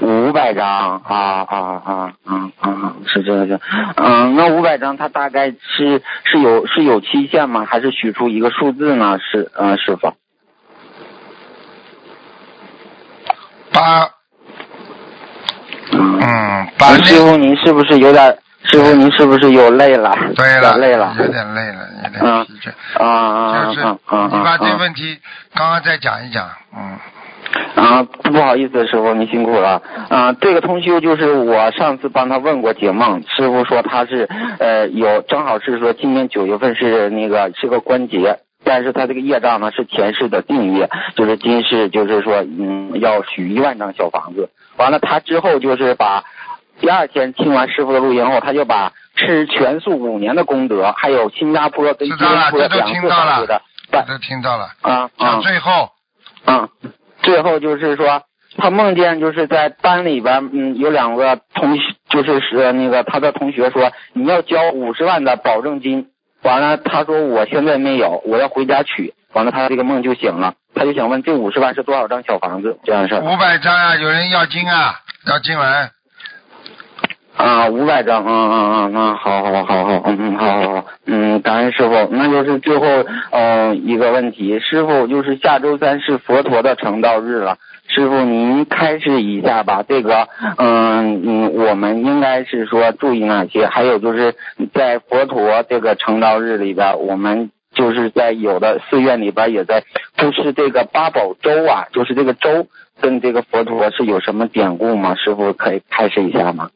[0.00, 2.94] 五百张啊啊啊啊啊！
[3.06, 3.60] 是这个，
[3.96, 7.66] 嗯，那五百张它大概是是有是有期限吗？
[7.68, 9.18] 还是取出一个数字呢？
[9.18, 10.12] 是嗯，师傅。
[13.72, 14.10] 八
[15.92, 18.38] 嗯，嗯把那师傅您是不是有点？
[18.70, 20.14] 师傅您是不是又累了？
[20.36, 21.16] 对了，累了。
[21.18, 23.02] 有点累了，有点嗯疲倦。
[23.02, 24.30] 啊啊就是啊啊啊！
[24.30, 25.18] 你把这啊个问题
[25.54, 26.98] 刚刚再讲一讲，嗯，
[27.82, 29.80] 啊，不好意思，师傅，您辛苦了。
[30.10, 34.28] 啊，这个同修就是我上次帮他问过解梦，师傅说他是
[34.58, 44.50] 呃有正好是说今年九月份是那个是个关节，但是他这个业障呢是前世的定业，就是今世就是说嗯要许一万张小房子。
[44.76, 46.22] 完了，他之后就是把
[46.80, 53.62] 第二天听完师傅的录音后，他就把吃全素五年的功德，还有新加坡跟吉知道了隆坡两次听到了法会的
[53.92, 54.64] 我都听到了。
[54.82, 55.10] 啊啊。
[55.18, 55.90] 讲最后，
[56.46, 56.68] 嗯，
[57.22, 58.22] 最后就是说，
[58.56, 66.08] 他梦见就是在班里边，嗯，有两个同学，就是是那个他的同学说你要交五十万的保证金，
[66.42, 73.20] 完了他说我现在没有，我要回家取，完了他这个梦就醒了，他就想问这五十万是多少张小房子这样的事儿。
[73.20, 75.90] 五百张啊，有人要金啊，要金文，
[77.38, 82.08] 啊，五百张，嗯嗯嗯嗯，好好好好，嗯嗯好好好，嗯，感恩师傅。
[82.10, 82.84] 那就是最后
[83.30, 89.84] 呃一个问题，师傅就是下周三是佛陀的成道日了，师傅您开示一下吧。
[89.88, 93.66] 这个嗯嗯，我们应该是说注意哪些？
[93.66, 94.34] 还有就是
[94.74, 99.84] 在佛陀这个成道日里边，我们就是在有的寺院里边也在
[100.16, 102.66] 布施这个八宝粥啊，就是这个粥
[103.00, 105.14] 跟这个佛陀是有什么典故吗？
[105.14, 106.70] 师傅可以开示一下吗？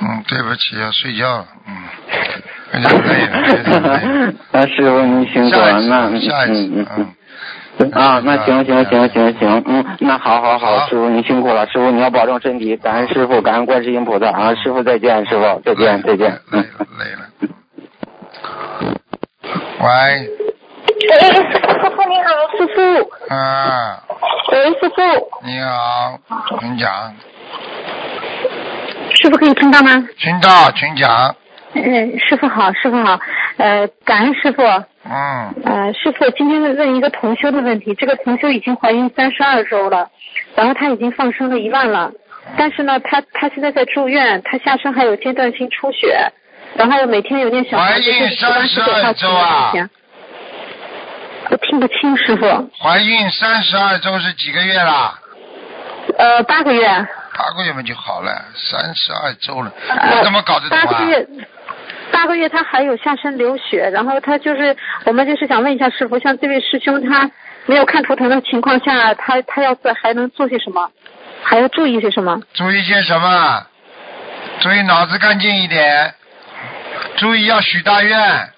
[0.00, 3.88] 嗯，对不起，要睡觉了，嗯，有点累了，有点累
[4.26, 4.32] 了。
[4.50, 7.90] 那师傅您辛苦了，那次，下一次，嗯嗯。
[7.92, 17.20] 啊，那行行行行行，嗯，那好好好，师傅您辛苦了，师傅你要保重身体，感恩师傅，感恩观世音菩萨啊，师傅再见，师傅再见再见，累嗯了累了。
[19.80, 19.86] 喂，
[21.08, 23.34] 喂，师傅你好，师傅。
[23.34, 24.02] 啊，
[24.52, 25.00] 喂，师傅。
[25.44, 26.18] 你好，
[26.60, 27.14] 你讲，
[29.22, 29.92] 师傅可以听到吗？
[30.18, 31.36] 听到，请讲。
[31.74, 33.20] 嗯，师傅好，师傅好。
[33.56, 34.60] 呃，感恩师傅。
[35.04, 37.94] 嗯，呃，师傅，今天问一个同修的问题。
[37.94, 40.10] 这个同修已经怀孕三十二周了，
[40.56, 42.10] 然后她已经放生了一万了，
[42.56, 46.32] 但是呢，她她现在在住院，她下身还有阶段性出血，
[46.74, 49.72] 然后每天有点小怀孕三十万十九32周啊
[51.50, 52.44] 我听不清，师傅。
[52.80, 55.14] 怀孕三十二周是几个月啦？
[56.18, 56.88] 呃，八个月。
[57.36, 61.04] 八个月嘛就好了，三十二周了，呃我怎么搞得懂啊八个？
[61.06, 61.26] 月，
[62.10, 67.30] 八个月他还有下身流血，然后他就是我们就是想问一下师傅，像这位师兄他
[67.66, 70.90] 没有看图腾的情况下，他他要做还能做些什么？
[71.42, 72.40] 还要注意些什么？
[72.52, 73.66] 注意些什么？
[74.60, 76.14] 注意脑子干净一点，
[77.16, 78.50] 注意要许大愿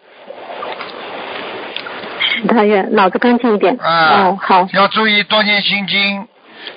[2.21, 3.79] 许大愿，脑子干净一点。
[3.81, 4.69] 啊哦，好。
[4.73, 6.27] 要注意多念心经，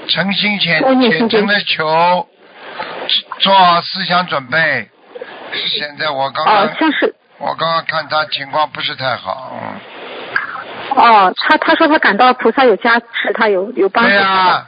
[0.08, 2.28] 诚心虔虔诚的求，
[3.40, 4.90] 做好思想准备。
[5.54, 9.80] 现在我刚刚、哦，像是我刚刚看他情况不是太好，嗯，
[10.96, 14.18] 哦，他他说他感到菩萨有加持，他有有帮助对。
[14.18, 14.68] 呀、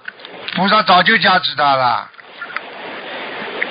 [0.55, 2.09] 菩萨早就加持他了。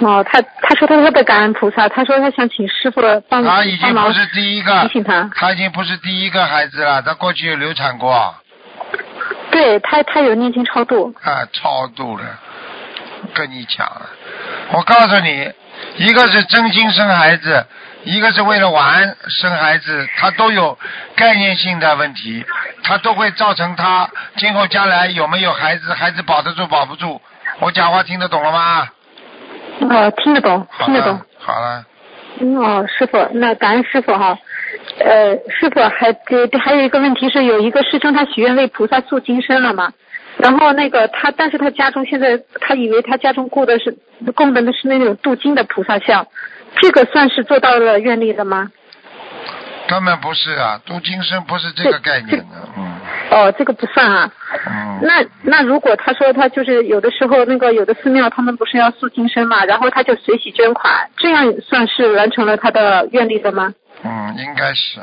[0.01, 5.29] 哦，他他说他特别感恩菩萨，他说他想请师傅帮他已经不是第一个提醒他。
[5.35, 8.35] 他已经不是第一个孩子了，他过去有流产过，
[9.51, 11.15] 对他他有念经超度。
[11.23, 12.25] 啊，超度了，
[13.35, 14.03] 跟你讲了，
[14.73, 15.53] 我告诉你，
[15.97, 17.67] 一个是真心生孩子，
[18.05, 20.79] 一个是为了玩生孩子，他都有
[21.17, 22.45] 概念性的问题，
[22.83, 27.21] 他都会造成他今后将来有没有孩子，孩子保得住保不住。
[27.61, 28.89] 我讲话听得懂了吗？
[29.81, 31.85] 哦，听得懂，听得懂了。，好了，
[32.41, 34.39] 嗯哦，师傅，那感恩师傅哈。
[34.99, 39.93] 呃，师傅还这还有一个问题是，有一个师兄他许愿为菩萨塑金身了嘛，
[40.39, 43.97] 然后那个他，但是他家中现在他以为他家中供的是
[44.35, 46.27] 供的是那种镀金的菩萨像，
[46.77, 48.71] 这个算是做到了愿力的吗？
[49.89, 52.45] 根本不是啊，镀金身不是这个概念的，
[52.77, 54.31] 嗯哦，这个不算啊。
[54.67, 54.99] 嗯。
[55.01, 63.73] 那那如果他说他就是有的时候那个有的寺庙他们不是要塑金身嘛，然后他就随喜捐款，这样算是完成了他的愿力的吗？
[64.05, 65.01] 嗯，应该是。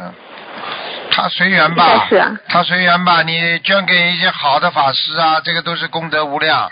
[1.12, 3.21] 他随缘吧是啊，他随缘吧。
[3.21, 6.71] 你捐给一些好的法师啊，这个都是功德无量。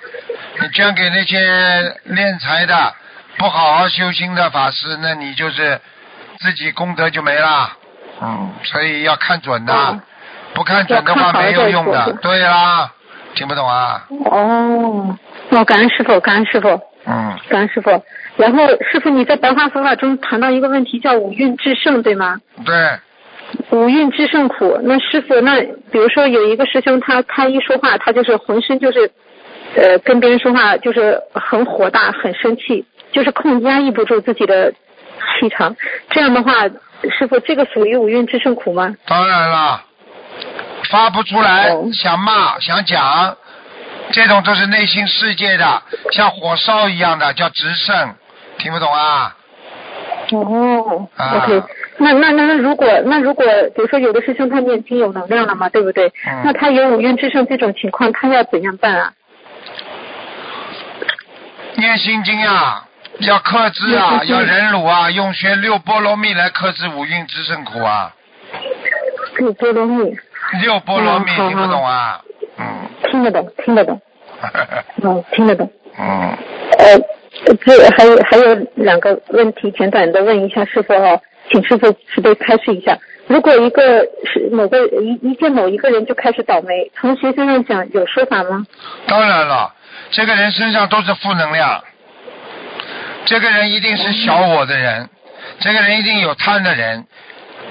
[0.59, 2.93] 你捐给那些敛财的、
[3.37, 5.79] 不好好修心的法师，那你就是
[6.39, 7.71] 自己功德就没了。
[8.21, 10.01] 嗯，所以要看准的，哦
[10.53, 12.13] 不看准的话没有用的。
[12.21, 12.91] 对啦，
[13.33, 14.05] 听不懂啊？
[14.25, 15.17] 哦，
[15.49, 16.69] 哦，感恩师傅，感恩师傅，
[17.05, 17.89] 嗯，感恩师傅。
[18.35, 22.39] 然后师傅你在白话佛法中谈到一个问题叫五蕴至圣，对吗？
[22.65, 22.75] 对，
[23.69, 24.79] 五蕴至圣苦。
[24.83, 29.11] 那师傅，那比如说有一个师兄他他一说话，他就是浑身就是，
[29.75, 35.75] 呃，跟别人说话就是很火大，很生气，就是控压抑不住自己的气场。
[36.09, 36.67] 这样的话，
[37.17, 38.95] 师傅这个属于五蕴至圣苦吗？
[39.05, 39.83] 当然了，
[40.89, 43.37] 发不出来，想骂想讲，
[44.11, 48.15] 这种都是内心世界的，像火烧一样的，叫直胜，
[48.57, 49.35] 听不懂啊？
[50.31, 51.61] 哦、啊 o k
[51.97, 56.07] 那那那那如果那如果比如说有的师兄他念经有能量了嘛，对不对？
[56.27, 59.13] 嗯那他有五蕴至圣这种情况，他要怎样办啊？
[61.75, 62.87] 念心经啊，
[63.19, 68.13] 要克制啊，要忍辱啊，用学六波罗蜜来克制五蕴之胜苦啊。
[69.37, 70.15] 六波罗蜜，
[70.61, 72.21] 六波罗蜜嗯听不懂啊？
[72.57, 72.65] 嗯，
[73.11, 74.01] 听得懂，听得懂，
[75.03, 75.69] 嗯，听得懂。
[75.99, 76.37] 嗯，
[76.79, 76.99] 呃，
[77.65, 81.19] 这还有还有两个问题，简短的问一下师傅哦，
[81.49, 82.97] 请师傅慈悲开示一下。
[83.27, 88.65] 如果一个是某个一一见某一个人就开始倒霉，从学生上讲有说法吗？
[89.07, 89.73] 当然了，
[90.11, 91.83] 这个人身上都是负能量，
[93.25, 95.09] 这个人一定是小我的人，
[95.59, 97.05] 这个人一定有贪的人。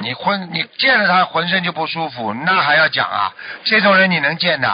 [0.01, 3.33] 你浑你见了他浑身就不舒服，那还要讲啊？
[3.63, 4.69] 这种人你能见的？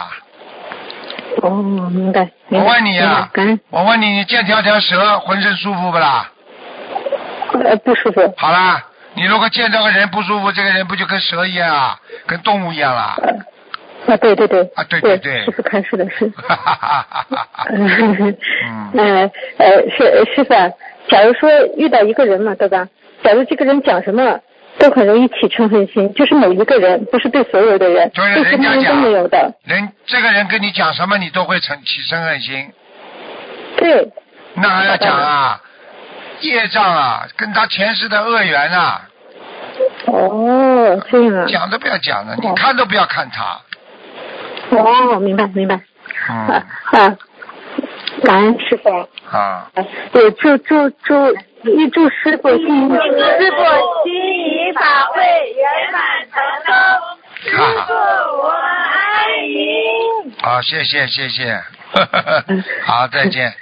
[1.41, 1.49] 哦，
[1.91, 2.29] 明白。
[2.49, 3.29] 我问你啊，
[3.69, 6.31] 我问你，你见条条蛇浑身舒服不啦？
[7.63, 8.33] 呃不舒服。
[8.37, 13.17] 好啦，你如果见到个人不舒服，这个人不就跟蛇一样啊，跟动物一样啦？
[14.07, 16.27] 啊，对对对，啊对对对对师傅开示的 是。
[16.29, 17.65] 哈哈哈哈哈哈！
[17.71, 18.35] 嗯
[18.93, 20.69] 嗯呃呃，师师傅啊，
[21.09, 22.87] 假如说遇到一个人嘛，对吧？
[23.23, 24.39] 假如这个人讲什么
[24.79, 29.53] 都很容易起嗔恨心，就是某一个人，不是对所有的人，就是对人家讲没有的。
[29.65, 32.71] 人这个人跟你讲什么，你都会成起嗔恨心，
[33.77, 34.09] 对，
[34.55, 35.61] 那还要讲啊？
[36.41, 39.01] 业障啊，跟他前世的恶缘啊，
[40.05, 41.45] 哦，这样啊。
[41.47, 43.59] 讲都不要讲了，你看都不要看他。
[44.77, 45.75] 哦，明白明白。
[45.75, 47.17] 嗯啊啊，
[48.21, 48.89] 感恩师傅。
[49.31, 49.69] 啊，
[50.11, 51.13] 对，祝祝祝
[51.63, 52.97] 预祝师傅新师
[53.51, 53.57] 傅
[54.03, 55.21] 心仪法会
[55.55, 56.01] 圆满
[56.31, 56.71] 成功，
[57.43, 57.47] 师
[57.87, 57.93] 傅
[58.41, 60.33] 我爱你。
[60.41, 61.59] 好，谢谢谢谢，
[62.85, 63.53] 好，再见。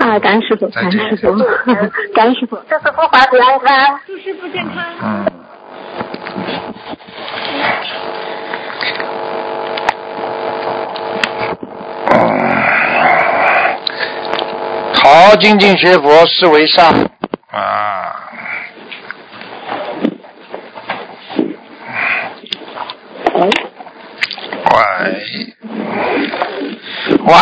[0.00, 1.38] 啊，感恩师傅，感恩师傅，
[2.14, 4.00] 感恩师傅，祝师傅法体安康。
[4.06, 4.84] 祝师傅健康。
[5.02, 5.24] 嗯。
[15.06, 16.90] 好，精进学佛，是为上
[17.52, 18.12] 啊。
[23.32, 23.46] 喂，
[27.24, 27.34] 喂，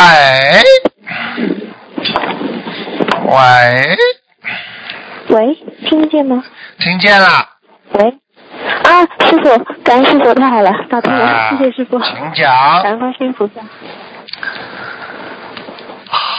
[3.25, 3.97] 喂，
[5.29, 5.55] 喂，
[5.89, 6.45] 听得见吗？
[6.79, 7.49] 听见了。
[7.93, 8.15] 喂，
[8.83, 13.55] 啊，师傅，感恩师傅，太好了，打通了，啊谢谢师傅，请讲感恩观世音菩萨。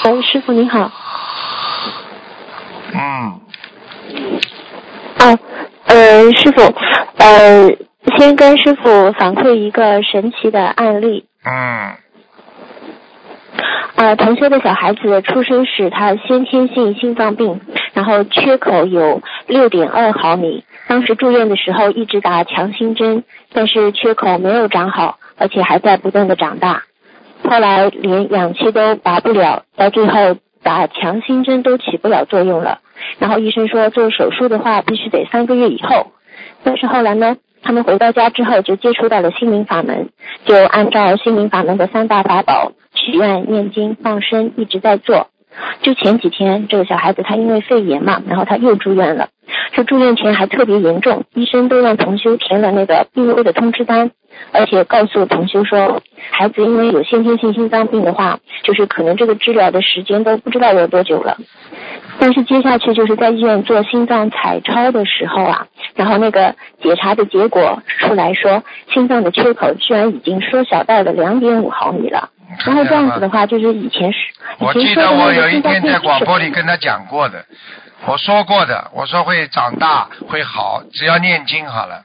[0.06, 0.92] 喂，师傅您好。
[2.94, 3.40] 嗯，
[5.18, 5.40] 啊，
[5.88, 6.62] 呃，师傅，
[7.18, 7.76] 呃，
[8.16, 11.26] 先跟师傅反馈一个神奇的案例。
[11.44, 11.96] 嗯，
[13.96, 17.60] 呃，同修的小孩子出生时他先天性心脏病，
[17.94, 20.64] 然后缺口有六点二毫米。
[20.88, 26.84] 当时住院的时候一直打强心针，但是缺口没有长好，而且还在不断的长大。
[27.48, 32.80] 后来连氧气都拔不了，到最后打强心针都起不了作用了。
[33.20, 36.08] 然后医生说做手术的话必须得三个月以后。
[36.64, 40.10] 但是后来呢，他们回到家之后就接触到了心灵法门，
[40.46, 45.28] 就按照心灵法门的三大法宝许愿、念经、放生一直在做。
[45.82, 49.30] 就前几天，这个小孩子他因为肺炎嘛，然后他又住院了。
[49.74, 54.12] 这住院前还特别严重，医生都让同修填了那个病危的通知单，
[54.52, 56.02] 而且告诉同修说，
[56.32, 61.38] 孩子因为有先天性心脏病的话，就是可能这个治疗的时间都不知道有多久了。
[62.18, 72.30] 但是接下去就是在医院做心脏彩超的时候啊，然后那个检查的结果出来说，心脏的缺口居然已经缩小到了两点五毫米了。
[72.66, 74.20] 然后这样子的话，就是以前是
[74.60, 77.46] 我记得我有一天在广播里跟他讲过的，
[78.06, 82.04] 我说过的，我说会长大会好，只要念经好了。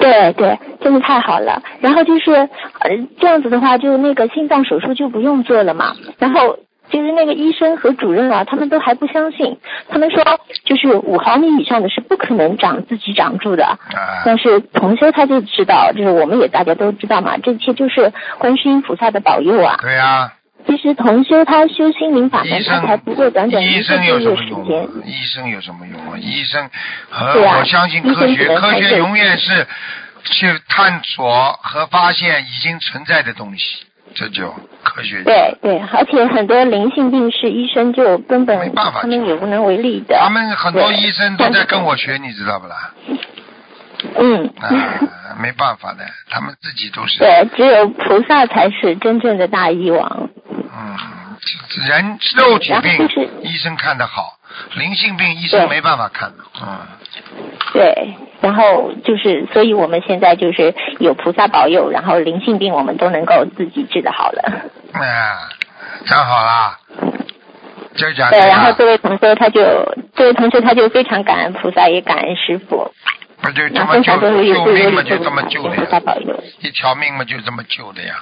[0.00, 1.62] 对对，真的太好了。
[1.80, 5.94] 然后就是呃这样子的话，就那个心脏手术就不用做了嘛。
[6.18, 6.58] 然后
[6.90, 10.24] 就是那个医生和主任啊，他们都还不相信，他们说
[10.64, 13.64] 就是五毫米以上的是不可能长自己长住的。
[13.64, 13.78] 啊，
[14.24, 19.78] 但是同修他就知道，就是我们也大家都知道嘛，这一切就是观世音菩萨的保佑啊。
[19.80, 20.32] 对呀、
[20.66, 24.88] 其实同修他修心灵法门，他才不过短短医一个生有什多月时么用间啊。？
[25.06, 26.18] 医生有什么用啊？
[26.18, 26.70] 医生
[27.08, 29.66] 和我相信科学，科学永远是
[30.24, 33.84] 去探索和发现已经存在的东西，
[34.14, 34.52] 这就
[34.82, 35.22] 科学。
[35.24, 40.18] 对对，而且很多灵性病是医生就根本没办法他们也无能为力的。
[40.18, 42.92] 他们很多医生都在跟我学，你知道不啦？
[44.16, 44.46] 嗯。
[44.60, 47.18] 啊，没办法的，他们自己都是。
[47.18, 50.28] 对，只有菩萨才是真正的大医王。
[50.48, 50.96] 嗯，
[51.86, 53.08] 人肉体病
[53.42, 54.38] 医生看得好，
[54.74, 56.44] 灵性病医生没办法看的。
[56.60, 56.78] 嗯，
[57.72, 64.42] 对，然后就是，所以我们现在就是有菩萨保佑，然后灵性病我们都能够自己治的好了。
[64.92, 65.48] 哎呀，
[66.04, 66.78] 这样好啦，
[67.96, 69.60] 就讲对，然后，这位同学他就，
[70.14, 72.92] 这位同学他就非常感恩菩萨，也感恩师傅，
[73.40, 76.42] 不就这么救救命嘛，就这么救的菩萨呀，保佑。
[76.60, 78.14] 一条命嘛就这么救的呀。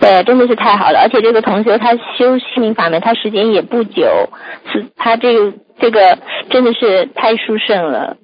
[0.00, 4.28] 对，真的是太好了，而且这个同学他修心灵法门，他时间也不久，
[4.72, 6.18] 是他这个这个
[6.50, 8.16] 真的是太殊胜了。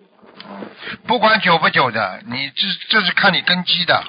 [1.06, 4.04] 不管久不久的，你这这是看你根基的，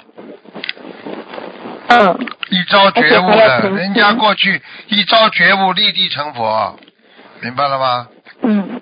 [1.87, 2.19] 嗯，
[2.49, 6.77] 一朝觉悟的，人家过去一朝觉悟，立地成佛，
[7.41, 8.07] 明白了吗？
[8.41, 8.81] 嗯，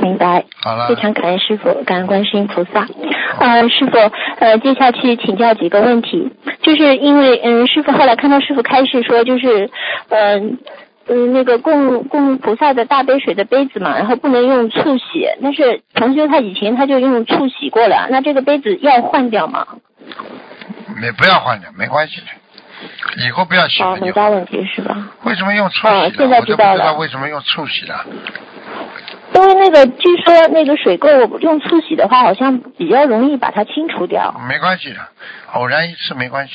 [0.00, 0.44] 明白。
[0.62, 2.86] 好了非，常感恩师傅，感恩观世音菩萨。
[3.38, 3.98] 呃，师傅，
[4.38, 6.30] 呃，接下去请教几个问题，
[6.62, 9.70] 就是因为嗯，师傅后来看到师傅开示说，就是
[10.08, 10.58] 嗯。
[11.12, 15.26] 嗯，那个供供菩萨的大杯水的杯子嘛，然后不能用醋洗。
[15.42, 19.66] 但是同学他以前他就用醋洗过了，那这个杯子要换掉吗？
[21.00, 24.06] 没不要换掉，没关系的，以后不要洗好，了就好。
[24.06, 25.10] 没大问题是吧？
[25.24, 27.94] 为什么用醋洗现在我都不知道了为什么用醋洗的。
[29.34, 34.34] 因为那个据说那个水垢用醋洗的话，好像比较容易把它清除掉。
[34.48, 34.96] 没关系的，
[35.52, 36.54] 偶然一次没关系。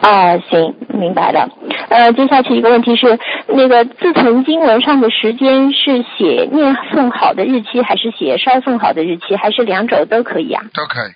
[0.00, 1.48] 啊，行，明白了。
[1.90, 3.18] 呃，接下去一个问题是，
[3.48, 10.62] 那个自存经文上的时间是写念诵好的日期，还是写烧送好的日期，还是两者都可以啊？
[10.74, 11.10] 都可以。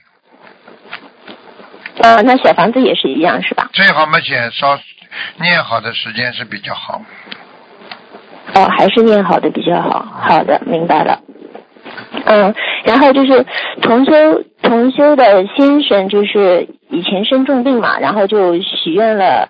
[2.03, 3.71] 呃，那小房子也是一样是吧？
[3.73, 4.79] 最好嘛写烧
[5.41, 7.01] 念好的时间是比较好。
[8.55, 10.07] 哦，还是念好的比较好。
[10.21, 11.21] 好的，明白了。
[12.27, 13.45] 嗯，然后就是
[13.83, 19.49] 同修同修的先生，就是以前生重病嘛，然后就许愿了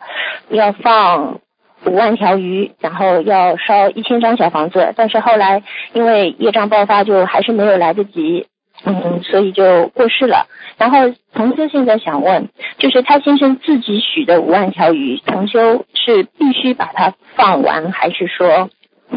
[0.48, 1.40] 要放
[1.84, 8.46] 五万条鱼，然后要烧一千张小房子，但是后来因为业障爆发，就还是没有来得及，
[8.84, 10.46] 嗯，所以就过世了。
[10.76, 10.98] 然后
[11.34, 12.48] 同修现在想问，
[12.78, 18.70] 就是他先生自己许的五万条鱼，同修是必须把它放完，还是说，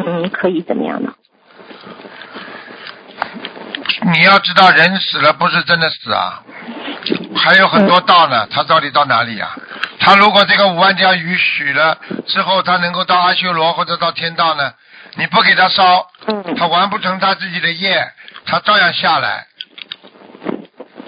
[0.06, 1.14] 嗯，可以怎么样呢？
[4.14, 6.43] 你要知道，人死了不是真的死啊，
[7.36, 8.48] 还有很多道呢。
[8.52, 9.56] 他到底到哪里啊？
[10.00, 14.74] 他如果这个五万条鱼许了之后，他能够到阿修罗或者到天道呢？
[15.16, 18.08] 你不给他烧，嗯，他完不成他自己的业，
[18.45, 19.48] 他照样下来。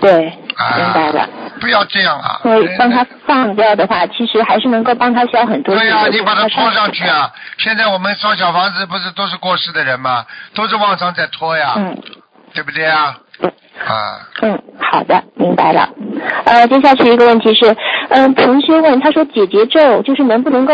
[0.01, 1.29] 对，啊明白了。
[1.59, 2.39] 不要这样啊！
[2.41, 7.17] 所以帮他放掉的话，其实还是能够帮他消很多对呀、业你把它拖上去啊。
[7.17, 7.31] 啊！
[7.57, 10.25] 现在我们烧小房子不是都是过世的人吗？
[10.55, 11.97] 都是往上在拖呀，嗯
[12.53, 13.15] 对不对啊？
[13.41, 13.51] 嗯
[13.87, 15.87] 啊，嗯，好的，明白了。
[16.45, 17.75] 呃，接下去一个问题是，
[18.09, 20.73] 嗯、同学问他说解结咒就是能不能够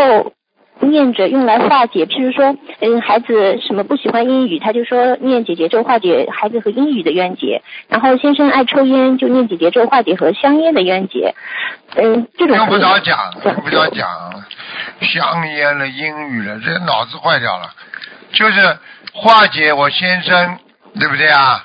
[0.80, 11.34] 念着用来化解，譬如说，嗯，孩子什么不喜欢英语，他就说念姐姐咒化解孩子和英语的冤结，然后先生爱抽烟，就念姐姐咒化解和香烟的冤结。
[11.96, 14.06] 嗯，这种用不着讲，用不着讲，
[15.00, 17.70] 香烟了，英语了，这脑子坏掉了，
[18.32, 18.76] 就是
[19.14, 20.58] 化解我先生，
[21.00, 21.64] 对不对啊？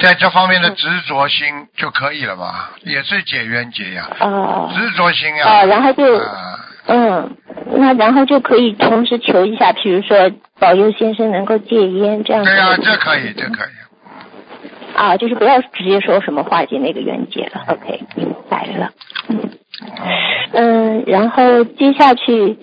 [0.00, 1.46] 在这方面的执着心
[1.76, 5.44] 就可以了嘛，也是解冤结呀，哦执着心呀。
[5.44, 6.16] 哦，然后就。
[6.18, 7.36] 啊嗯，
[7.76, 12.50] 那然后就可以同时求一下，比如说保佑先生能够戒烟这样子。
[12.50, 14.94] 对呀、这可以，这可以。
[14.94, 17.62] 啊，就是不要直接说什么化解那个冤结了。
[17.68, 18.90] OK，明白了。
[19.28, 19.50] 嗯
[20.52, 22.56] 嗯，然后接下去，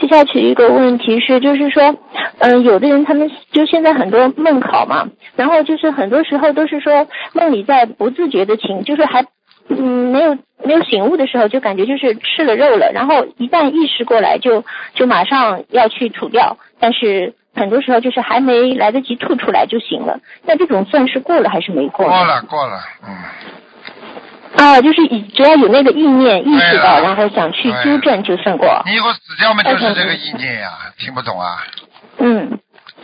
[0.00, 1.94] 接下去一个问题是，就是说，
[2.38, 9.24] 嗯，有的人他们就现在很多梦考嘛，然后就是很多时候都是说梦里在不自觉的情，就是还
[9.68, 14.64] 嗯没有没有醒悟的时候，就感觉就是吃了肉了，然后一旦意识过来就
[14.94, 22.06] 就马上要去吐掉，但是很多时候就是还没来得及吐出来就醒了，那这种算是过了还是没过？
[22.06, 23.14] 过了，过了，嗯。
[24.56, 28.82] 啊，就是以只要有那个意念意识到，然后想去纠正就算过。
[28.86, 31.62] 你以后死掉嘛，就是这个意念呀，听不懂啊？
[32.18, 32.58] 嗯，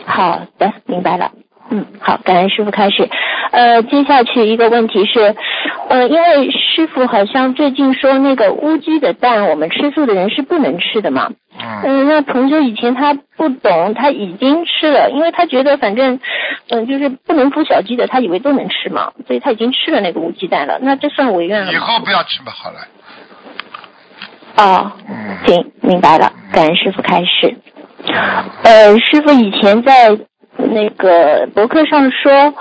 [0.05, 1.31] 好的，明白了。
[1.69, 3.09] 嗯，好，感恩师傅开始。
[3.51, 5.35] 呃，接下去一个问题是，
[5.89, 11.31] 呃，因为师傅好像最近说那个乌鸡的蛋，我们吃素的人是不能吃的嘛。
[11.57, 16.19] 嗯，嗯，那同学以前他不懂，他已经吃了，因为他觉得反正，
[16.69, 20.79] 嗯、就是不能孵小鸡的，他以为都能吃嘛，所以他已经吃了那个乌鸡蛋了。
[20.81, 21.75] 那这算违愿了以？
[21.77, 22.77] 后不要吃嘛，好了。
[24.57, 25.37] 哦，嗯。
[25.45, 27.55] 行，明白了，感恩师傅开始。
[28.63, 30.09] 呃，师傅以前在
[30.67, 32.53] 那个博客上说，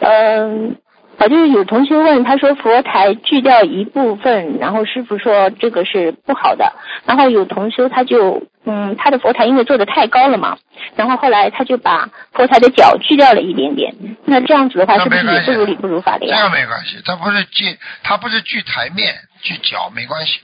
[0.00, 0.76] 嗯、
[1.18, 6.72] 啊，就是有同学问，他说佛台锯掉一部分，然后师傅说这个是不好的，
[7.04, 10.56] 然后有同修他就，嗯，他的佛台因为做的太高了嘛，
[10.94, 13.94] 然后后来他就把佛台的脚锯掉了一点点，
[14.24, 16.48] 那这样子的话是不是也不如理不如法的这个呀？
[16.48, 20.40] 没关系，他不是锯，他不是锯台面，锯脚没关系。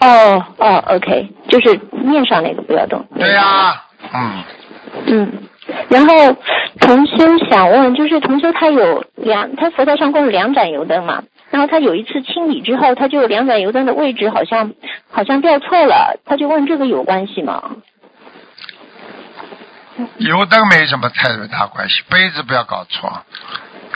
[0.00, 3.04] 哦哦，OK，就是面上那个不要动。
[3.18, 3.82] 对呀、
[4.14, 4.44] 嗯，
[5.06, 5.32] 嗯，
[5.88, 6.36] 然后
[6.80, 14.72] 同修想问，就是同修他有两，他佛台上供了两盏油灯嘛，然后他有一次清理之后，他就两盏油灯的位置好像
[15.10, 17.76] 好像调错了，他就问这个有关系吗？
[20.18, 23.10] 油灯没什么太大关系，杯子不要搞错。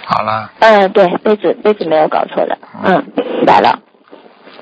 [0.05, 3.79] 好了，呃，对，杯子杯子没有搞错的，嗯，明白了。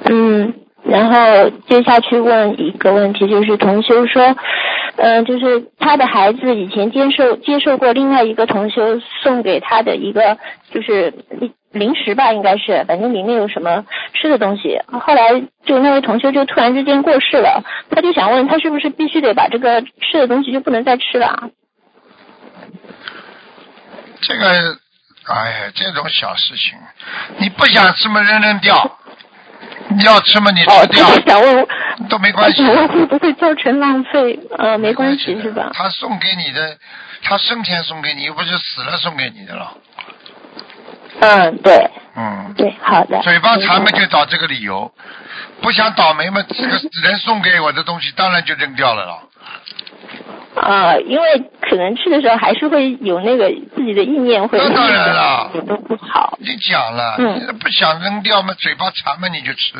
[0.04, 0.54] 嗯，
[0.85, 4.37] 然后接下去问一个问题，就是同修说，
[4.97, 10.39] 嗯、就是他的孩子以前接受接受过另外一个同修送给他的一个
[10.72, 14.81] 就是零零食吧，应该是，反正里面有什么吃的东西。
[14.87, 21.51] 后来就那位同修就突然之间过世了，他就想问他是不是必须得把这个吃的东西就不能再吃了？
[24.22, 24.47] 这个，
[25.26, 26.78] 哎呀，这种小事情，
[27.39, 28.74] 你不想吃嘛，扔扔掉；
[29.97, 31.66] 你 要吃吗，你哦，吃掉想问。
[32.09, 34.38] 都没关系会不会造成浪费？
[34.57, 35.70] 呃，没关系的是吧？
[35.74, 36.76] 他送给你的，
[37.22, 39.72] 他生前送给你，又不是死了送给你的了。
[41.20, 43.20] 嗯，对，嗯，对，好的。
[43.20, 44.91] 嘴巴馋嘛就找这个理由，
[45.61, 49.18] 不想倒霉嘛，这个人送给我的东西当然就扔掉了了。
[50.55, 56.36] 啊、因为可能吃的时候还是会有那个自己的意念会，那当然了也都不好。
[56.40, 59.74] 你讲了，嗯不想扔掉嘛，嘴巴馋嘛你就吃，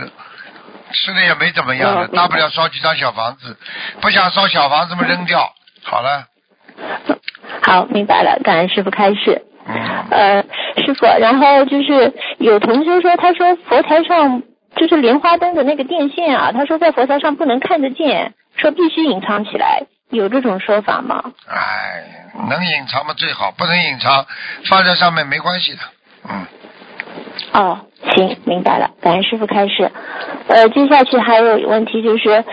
[0.93, 3.57] 吃的也没怎么样的，嗯大不了烧几张小房子，
[4.01, 5.53] 不想烧小房子嘛扔掉，
[5.83, 6.27] 好了。
[7.63, 9.43] 好，明白了，感恩师傅开示。
[9.67, 10.45] 嗯，呃，
[10.85, 14.43] 师傅，然后就是有同学说，他说佛台上
[14.77, 21.23] 就是莲花灯的那个电线啊，他说在佛台上不能看得见，说必须隐藏起来，有这种说法吗？
[21.49, 22.05] 哎，
[22.49, 24.27] 能隐藏嘛最好，不能隐藏，
[24.69, 25.79] 放在上面没关系的。
[26.29, 26.47] 嗯，
[27.53, 27.81] 哦，
[28.15, 29.91] 行，明白了，感恩师傅开示。
[30.49, 32.45] 呃，接下去还有问题就是，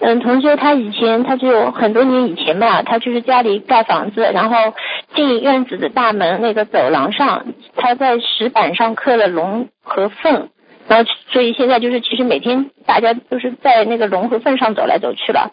[0.00, 4.74] 嗯，同学他以前他就很多年以前吧，他就是家里盖房子，然后
[5.14, 7.46] 进院子的大门那个走廊上，
[7.76, 10.50] 他在石板上刻了龙和凤，
[10.88, 15.50] 然后所以现在就是其实每天大家都是在那个龙和凤上走来走去了。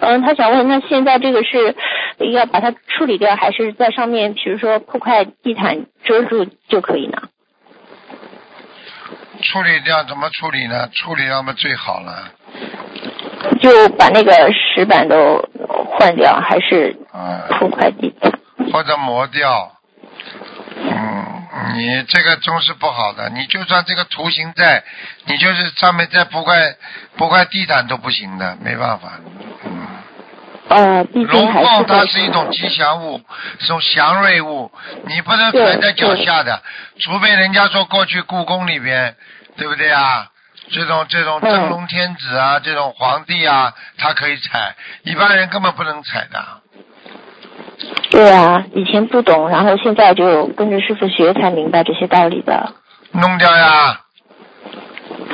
[0.00, 1.74] 嗯，他想问，那现在这个是
[2.32, 7.22] 要把它处理掉，还是在上面比如说铺块地毯遮住就可以呢？
[9.42, 10.88] 处理掉怎么处理呢？
[10.92, 12.30] 处理掉嘛最好了。
[13.60, 15.42] 就把那个石板都
[15.90, 18.32] 换掉，还是嗯，铺块地毯？
[18.72, 19.72] 或者磨掉。
[21.58, 23.30] 嗯，你这个总是不好的。
[23.30, 24.84] 你就算这个图形在，
[25.24, 26.76] 你就是上面再铺块
[27.16, 29.12] 铺块地毯都不行的，没办法。
[29.64, 29.86] 嗯。
[30.68, 33.20] 呃，毕竟龙凤它是一种吉祥物，
[33.60, 34.72] 是种祥瑞物，
[35.06, 36.60] 你不能踩在脚下的，
[36.98, 39.14] 除非人家说过去故宫里边，
[39.56, 40.28] 对不对啊？
[40.72, 46.44] 这种这种嗯真龙天子啊，这种皇帝啊，他可以踩，一般人根本不能踩的。
[48.10, 52.72] 对啊，以前不懂，然后现在就跟着师傅学，才明白这些道理的。
[53.12, 54.00] 弄掉呀，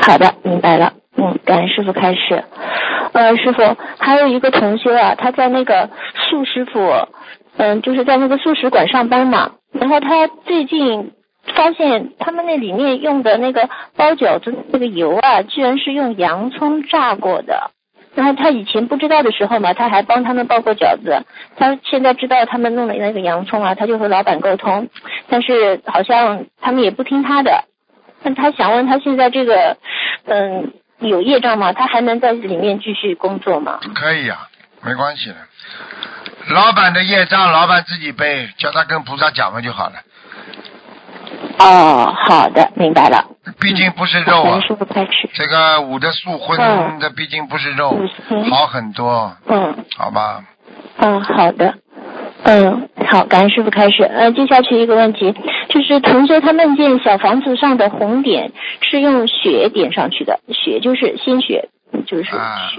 [0.02, 0.92] 好的，明白了。
[1.16, 2.42] 嗯，感恩师傅开始。
[3.12, 5.90] 呃，师傅，还有一个同学啊，他在那个
[6.30, 6.80] 素师傅，
[7.58, 9.52] 嗯，就是在那个素食馆上班嘛。
[9.72, 11.12] 然后他最近
[11.54, 17.70] 发现他们那里面用的那个包饺子那个油啊，居然是用洋葱炸过的。
[18.14, 21.24] 然后他以前不知道的时候嘛，他还帮他们包过饺子。
[21.56, 24.88] 他现在知道他们弄的那个洋葱啊，他就和老板沟通，
[25.28, 27.64] 但是好像他们也不听他的。
[28.22, 29.76] 那他想问他现在这个，
[30.26, 31.72] 嗯，有业障吗？
[31.72, 33.80] 他还能在里面继续工作吗？
[33.94, 34.48] 可以呀、
[34.82, 35.36] 没关系的。
[36.48, 39.94] 老板的业障，老板自己背，叫他跟菩萨讲嘛就好了。
[41.62, 43.24] 哦，好的，明白了。
[43.60, 44.60] 毕竟不是肉啊。
[45.34, 47.96] 这个五的素荤嗯的毕竟不是肉
[48.50, 50.42] 好很多，嗯好吧？
[50.98, 51.74] 嗯，好的。
[52.44, 54.02] 嗯，好，感恩师傅开始。
[54.02, 55.32] 呃，接下去一个问题，
[55.68, 58.50] 就是同学他梦见小房子上的红点
[58.80, 61.68] 是用血点上去的，血就是心血，
[62.06, 62.72] 就是啊，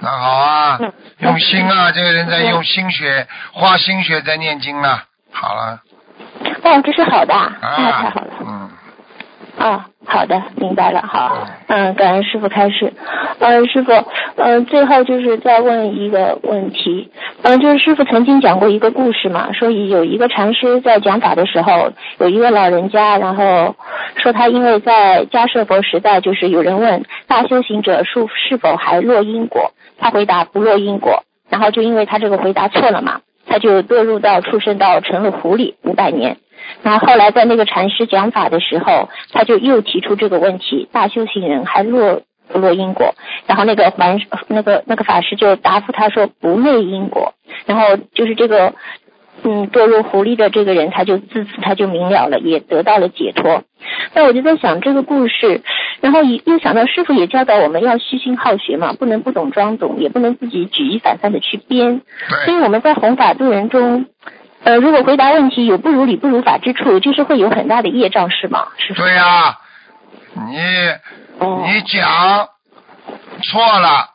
[0.00, 5.04] 那好啊嗯，用心啊，这个人在用心血，花心血在念经啊。
[5.30, 5.80] 好了，
[6.62, 7.34] 哦，这是好的。
[7.34, 8.70] 啊，那太啊好了。，嗯，
[9.58, 12.92] 啊，好的，明白了，好，嗯，感恩师傅开始，
[13.40, 13.92] 嗯，师傅，
[14.36, 17.10] 嗯，最后就是再问一个问题，
[17.42, 23.74] 嗯、就是师傅曾经讲过一个故事嘛，说有一个禅师在讲法的时候，有一个老人家，然后
[24.16, 36.36] 说他因为在迦摄佛时代，就是有人问大修行者是是否还落因果，他回答不落因果，然后就因为他这个回答错了嘛，他就堕入到畜生道，成了狐狸五百年。
[36.82, 43.14] 然后来在那个禅师讲法的时候，他就又提出这个问题：大修行人还落不落因果？
[43.46, 47.34] 然后那个凡那个那个法师就答复他说不昧因果。
[47.66, 48.74] 然后就是这个
[49.44, 53.62] 嗯堕入狐狸的这个人，他就自此他就明了了，也得到了解脱。
[54.14, 55.62] 那我就在想这个故事，
[56.00, 62.02] 然后又又想到师傅也教导我们要虚心好学嘛，不能不懂装懂，也不能自己举一反三的去编。
[62.46, 64.06] 所，以我们在弘法度人中，
[64.62, 68.68] 呃，如果回答问题有不如理不如法之处，就是会有很大的业障，是吗？
[68.76, 69.02] 师傅？
[69.02, 69.58] 对呀、
[70.34, 70.58] 你
[71.40, 72.48] 哦你讲
[73.42, 74.10] 错了，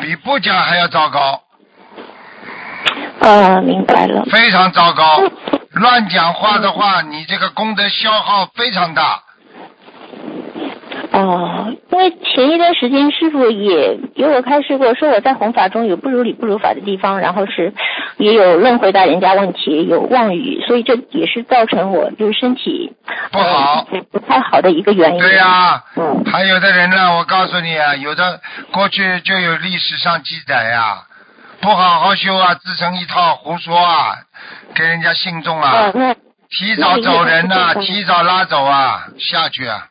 [0.00, 1.42] 比不讲还要糟糕，
[3.20, 4.24] 呃，明白了。
[4.26, 5.22] 非常糟糕。
[5.72, 9.22] 乱讲话的话，你这个功德消耗非常大。
[11.14, 17.72] 哦，因为前一段时间师傅也给我开示过，说我在弘法中有不如理不如法的地方，然后是
[18.16, 22.92] 也有乱回答人家问题，有妄语，所以这也是造成我就是身体
[23.30, 25.20] 不好呃不太好的一个原因。
[25.20, 28.40] 对呀、嗯还有的人呢，我告诉你啊，有的
[28.72, 31.04] 过去就有历史上记载呀、
[31.60, 34.16] 不好好修啊，自成一套胡说啊，
[34.74, 35.92] 给人家信众啊
[36.50, 39.86] 提早走人呐、提早拉走啊，下去啊，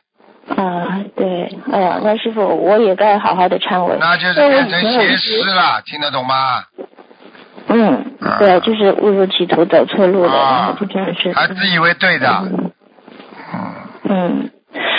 [0.48, 3.96] 啊，对，哎呀，那师傅我也该好好的忏悔。
[3.98, 6.64] 那就是因为我变成以前有一邪师了，听得懂吗？
[7.68, 8.04] 嗯，
[8.38, 11.32] 对，就是误入歧途走错路了，然啊后就真的是。
[11.32, 12.42] 还自以为对的，
[14.08, 14.50] 嗯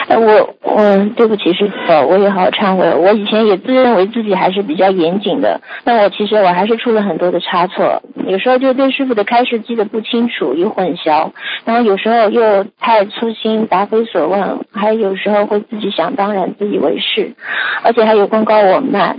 [0.09, 2.93] 我嗯对不起师傅，我也好好忏悔。
[2.93, 11.31] 我以前也自认为自己还是比较严谨的，但我其实我还是出了很多的差错，有时候就对师傅的开示记得不清楚，有混淆，
[11.65, 17.33] 然后有时候又太粗心，答非所问，还有时候会自己想当然，自以为是，
[17.83, 19.17] 而且还有功高我慢。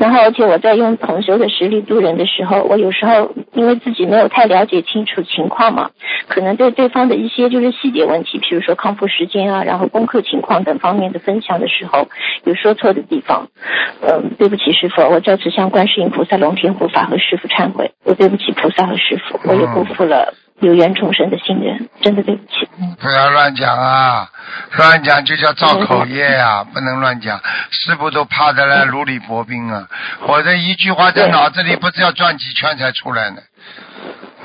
[0.00, 5.90] 然后，而且我在用同修的实力度人的时候，我有时候因为自己没有太了解清楚情况嘛，
[6.26, 12.08] 可能对对方的一些就是细节问题，比如说康复时间啊，然后功课情况等方面的分享的时候，
[12.44, 13.48] 有说错的地方。
[14.00, 22.68] 嗯，对不起师傅，我在此向观世音菩萨、龙天护法和师傅忏悔，我对不起菩萨和师傅，我也辜负了有缘重生的信任，真的对不起。
[23.00, 24.28] 不要乱讲啊，
[24.76, 27.40] 乱讲就叫造口业啊、不能乱讲。
[27.70, 29.88] 师傅都怕的来如履薄冰啊，
[30.26, 33.36] 我这一句话在脑子里不知要转几圈才出来呢，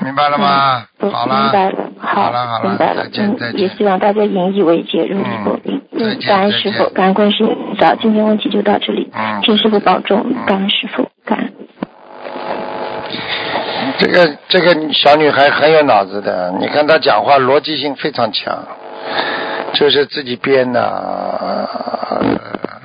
[0.00, 0.86] 明白了吗？
[1.00, 5.82] 嗯，好了，明白了，好了好了明白了再，见再见，也希望大家引以为戒，如履薄冰。
[5.98, 11.52] 嗯，感恩师傅，感恩观世音菩萨，今天问题就到这里，嗯请师傅保重，感恩师傅，感恩。
[13.98, 18.56] 这个这个小女孩很有脑子的，你看她讲话逻辑性非常强，
[19.74, 22.28] 就是自己编的，呃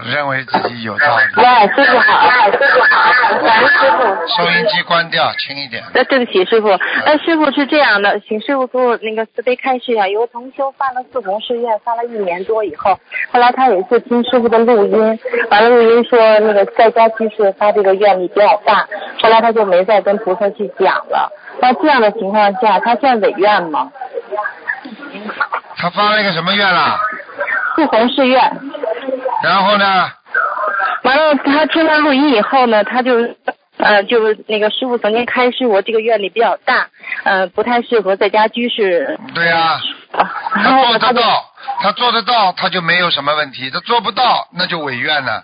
[0.05, 1.23] 认为自己有道理。
[1.37, 1.43] 喂，
[1.75, 4.03] 师傅好，师傅好，感恩师傅。
[4.27, 5.83] 收音机关掉，轻一点。
[5.93, 6.69] 呃，对不起，师傅。
[6.69, 10.07] 呃，师傅是这样的，请师傅给我那个慈悲开示一下。
[10.07, 12.99] 有个同修发了四弘誓愿，发了一年多以后，
[13.31, 18.87] 后来他有一次听师傅的录音，完了录音说那个在家居士发这个愿力比较大，
[19.21, 21.31] 后来他就没再跟菩萨去讲了。
[21.61, 23.91] 那这样的情况下，他算违愿吗？
[25.77, 26.97] 他发了一个什么愿啦？
[27.81, 28.39] 四弘誓愿。
[29.43, 30.11] 然后呢？
[31.03, 33.15] 完了，他听了录音以后呢，他就
[33.77, 36.87] 呃，就是那个师傅曾经开示我这个院里比较大，
[37.23, 39.19] 呃，不太适合在家居士。
[39.33, 39.79] 对呀、
[40.13, 41.21] 他做得到，
[41.81, 45.43] 他做得到，他就没有什么问题；他做不到，那就违愿了。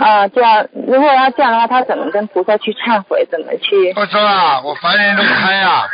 [0.00, 3.24] 啊，这样如果要这样的话，他怎么跟菩萨去忏悔？
[3.30, 3.92] 怎么去？
[3.94, 5.86] 我说啊，我凡人都开啊，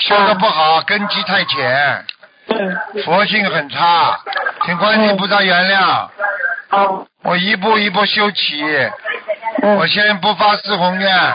[0.00, 2.23] 修的不好，根基太浅，嗯，
[3.04, 4.18] 佛性很差，
[4.64, 6.08] 请观世音菩萨原谅。
[6.70, 8.62] 哦，我一步一步修起，
[9.62, 11.34] 我嗯先不发四宏愿，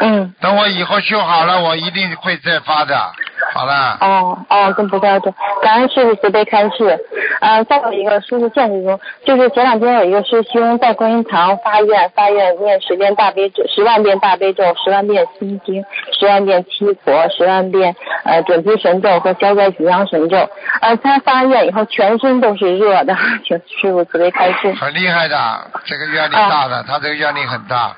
[0.00, 3.12] 嗯，等我以后修好了，我一定会再发的。
[3.54, 5.32] 好了，哦哦，跟菩萨说，
[5.62, 6.98] 感恩师傅慈悲开示。
[7.40, 15.84] 呃，再有一个师傅现实中，就是前两天有一个师兄在观音堂发愿，发愿念十遍大悲咒，十万遍大悲咒，十万遍心经，
[16.18, 17.94] 十万遍七佛，十万遍
[18.24, 20.36] 呃准提神咒和消灾吉祥神咒。
[20.80, 24.72] 呃，他发愿以后全身都是热的， 请师傅慈悲开示。
[24.74, 25.36] 很厉害的，
[25.84, 27.94] 这个愿力大的，他这个愿力很大。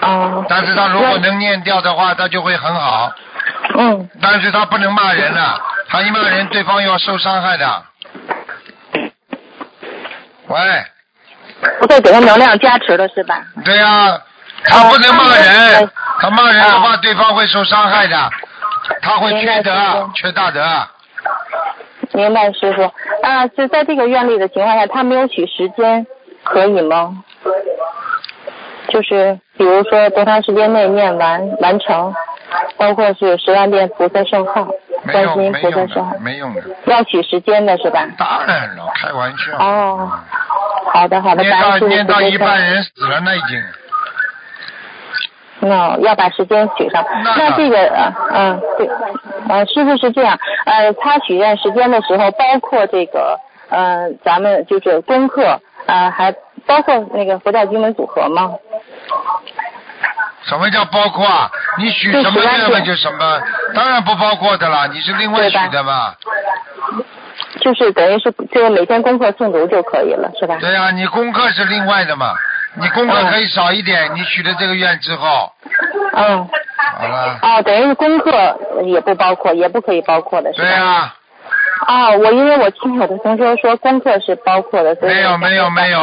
[0.00, 0.42] 哦。
[0.48, 3.12] 但是他如果能念掉的话，他就会很好。
[3.76, 4.08] 嗯。
[4.20, 7.82] 但是他不能骂人了，他一骂人，对方要受伤害的。
[10.48, 10.84] 喂，
[11.80, 13.42] 不会给他能量加持了是吧？
[13.64, 14.18] 对呀、
[14.64, 15.90] 他不能骂人哦，
[16.20, 18.30] 他骂人的话，对方会受伤害的，
[19.02, 20.62] 他会缺德，缺大德。
[22.12, 22.82] 明白，师傅。
[23.26, 26.06] 啊，就在这个愿力的情况下，他没有取时间，
[26.44, 27.12] 可以吗？
[28.88, 32.14] 就是比如说多长时间内念完完成，
[32.76, 34.68] 包括是十万遍菩萨圣号、
[35.10, 36.62] 观世音菩萨圣号，，没用的。
[36.86, 38.06] 要取时间的是吧？
[38.18, 39.56] 当然了，开玩笑。
[39.58, 40.10] 哦，
[40.92, 43.62] 好的好的，念到念到一半人死了，那已经。
[45.58, 47.04] 那要把时间取上。
[47.24, 48.88] 那那这个呃嗯对，
[49.48, 56.32] 呃师傅是这样，呃他许愿时间的时候，包括这个呃咱们就是功课，呃还
[56.66, 58.52] 包括那个佛教经文组合吗？
[60.44, 61.50] 什么叫包括啊？
[61.78, 63.40] 你许什么愿嘛就什么，
[63.74, 66.14] 当然不包括的啦，你是另外许的嘛。
[67.60, 70.56] 就是等于是就是每天功课诵读就可以了，是吧？
[70.60, 72.34] 对呀、你功课是另外的嘛，
[72.74, 75.52] 你功课可以少一点，你许了这个愿之后，
[76.12, 76.48] 嗯。
[76.98, 77.38] 好了。
[77.42, 78.30] 哦，等于是功课
[78.84, 80.68] 也不包括，也不可以包括的是吧？
[80.68, 81.14] 对呀、
[81.88, 86.00] 哦，我因为我听我的同学说功课是包括的，所以没有没有没有，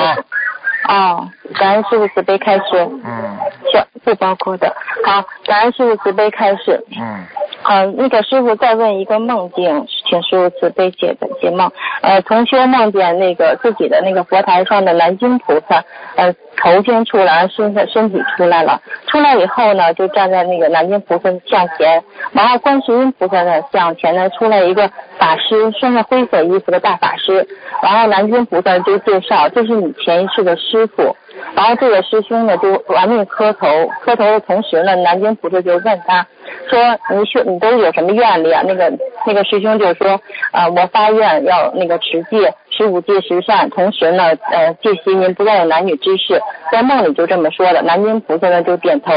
[0.87, 2.63] 哦，感恩师傅慈悲开始，
[3.03, 3.37] 嗯
[3.71, 4.73] 是不包括的。
[5.05, 6.83] 好，感恩师傅慈悲开始。
[6.99, 7.25] 嗯，
[7.65, 11.71] 呃，那个师傅再问一个梦境，请师傅慈悲解解梦。
[12.01, 15.83] 呃，同修梦见那个自己的那个佛台上的南京菩萨，
[16.15, 22.03] 呃，头先出来，身身体出来了，出来以后呢，就站在那个南京菩萨像前，
[22.33, 27.47] 然后观世音菩萨的像前呢，出来一个法师，穿着灰色衣服的大法师，
[27.81, 31.15] 然后南京菩萨就介绍，这是你前一世的师傅。
[31.55, 33.67] 然后这个师兄呢，就玩命磕头，
[34.01, 36.25] 磕头的同时呢，南京菩萨就问他，
[36.69, 36.79] 说
[37.15, 38.61] 你修你都有什么愿力啊？
[38.65, 38.91] 那个
[39.25, 40.19] 那个师兄就说，
[40.51, 46.39] 啊，我发愿要那个持戒十五戒十善，同时呢，呃，戒息您不再有男女之事，
[46.71, 47.81] 在梦里就这么说的。
[47.81, 49.11] 南京菩萨呢就点头，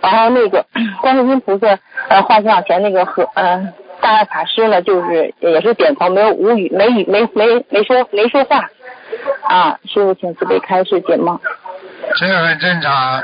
[0.00, 0.64] 然后那个
[1.00, 8.68] 观世音菩萨呃画像前那个和呃大法师呢，就是也是点头，没有无语，没语没没没说没说话。
[9.48, 11.38] 啊，师傅，请慈悲开示解梦。
[12.16, 13.22] 这个很正常，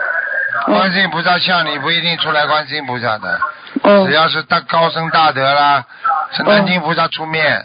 [0.67, 3.41] 观世音菩萨像你不一定出来观世音菩萨的，
[3.83, 4.07] 嗯。
[4.07, 5.85] 只要是大高僧大德啦，
[6.33, 7.65] 是南京菩萨出面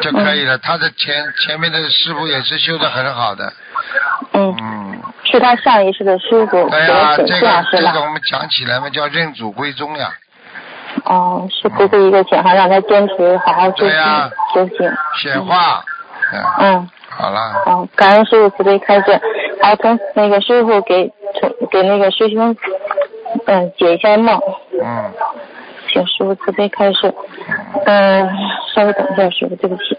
[0.00, 0.58] 就可以了。
[0.58, 3.52] 他的前前面的师傅也是修的很好的，
[4.32, 7.64] 嗯，嗯，是他上一世的师傅给对呀、这个？
[7.70, 10.12] 这个我们讲起来嘛，叫认祖归宗呀，
[11.04, 14.92] 哦，是不是一个请他让他坚持好好修行对呀修行？
[15.22, 15.82] 显化，
[16.32, 19.20] 嗯，嗯，好啦，好，感恩师傅慈悲开示。
[19.62, 21.10] 好，从那个师傅给
[21.40, 22.54] 从给那个师兄
[23.46, 24.38] 嗯解一下梦，
[24.82, 25.10] 嗯，
[25.88, 27.14] 请师傅慈悲开示。
[27.86, 28.28] 嗯，
[28.74, 29.96] 稍微等一下，师傅，对不起。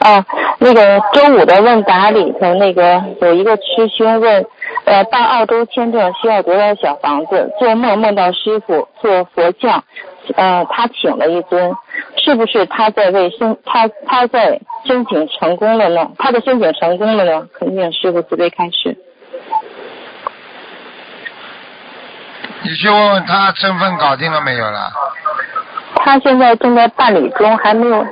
[0.00, 0.24] 啊，
[0.58, 4.46] 那个周五的问答里头，那个有一个师兄问，
[4.84, 7.50] 呃，办澳洲签证需要多少小房子？
[7.58, 9.82] 做梦梦到师傅做佛像，
[10.36, 11.74] 呃，他请了一尊，
[12.16, 16.10] 是不是他在为申他他在申请成功了呢？
[16.18, 17.46] 他的申请成功了呢？
[17.58, 18.96] 恳请师傅慈悲开始。
[22.62, 24.92] 你去问问他身份搞定了没有了？
[25.96, 28.06] 他现在正在办理中，还没有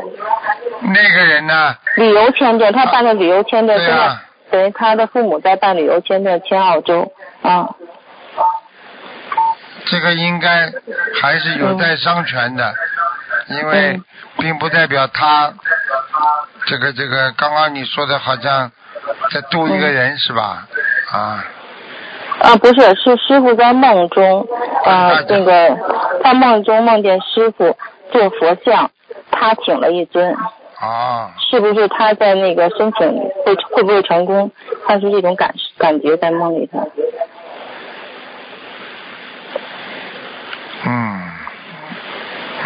[0.81, 1.75] 那个人呢？
[1.97, 7.69] 旅游签证，他办的旅游签证，现在对啊，等于他的父母在办旅游签证签澳洲，啊，
[9.87, 10.71] 这个应该
[11.21, 12.75] 还是有待商榷的，
[13.49, 14.05] 因为嗯
[14.39, 15.53] 并不代表他
[16.67, 18.71] 这个这个刚刚你说的好像
[19.33, 20.67] 在渡一个人、是吧？
[21.11, 21.45] 啊，
[22.41, 24.47] 啊，不是，是师傅在梦中，
[24.85, 25.77] 呃啊，那个
[26.23, 27.77] 他梦中梦见师傅
[28.13, 28.91] 做佛像，
[29.31, 30.37] 他请了一尊，
[30.79, 33.09] 啊，是不是他在那个申请
[33.45, 34.51] 会会不会成功？
[34.87, 36.91] 他是这种感感觉在梦里头。
[40.85, 41.21] 嗯，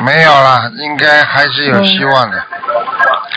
[0.04, 2.38] 没有了，应该还是有希望的。
[2.38, 2.42] 嗯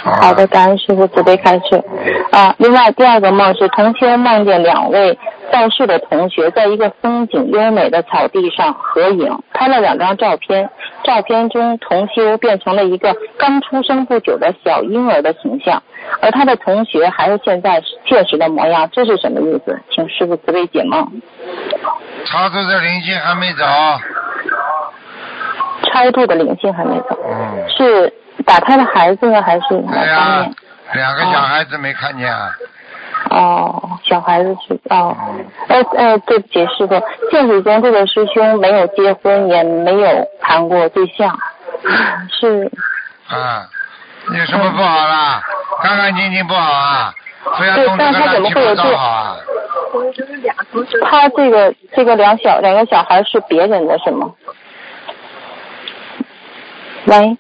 [0.06, 1.84] 好的，感恩师傅慈悲开示。
[2.32, 5.18] 啊，另外第二个梦是同修梦见两位
[5.52, 10.70] 在世的同学在一个风景优美的草地上合影，拍了两张照片。
[11.04, 15.82] 照片中同修变成了一个刚出生不久的小婴儿的形象，
[16.22, 19.82] 而他的同学还是现在现实的模样，这是什么意思？
[19.92, 21.12] 请师傅慈悲解梦。
[22.26, 23.66] 超度的灵性还没走，
[25.96, 28.14] 超度的灵性还没走，嗯，是
[28.46, 30.56] 打胎的孩子呢，还是哪对呀、方面？
[30.94, 32.52] 两个小孩子没看见啊。
[33.32, 41.34] 哦，小孩子是哦，嗯呃呃，对不起师傅，现实中这个师兄没有结婚，也没有谈过对象，
[42.30, 42.70] 是
[43.30, 43.66] 啊，
[44.38, 45.42] 有什么不好啦？
[45.82, 47.14] 干干净净不好啊，
[47.58, 49.38] 非要对弄这个但他怎乱七八糟么会有这好啊？
[51.10, 54.30] 他这个这个两小两个小孩是别人的是吗？
[57.06, 57.38] 喂，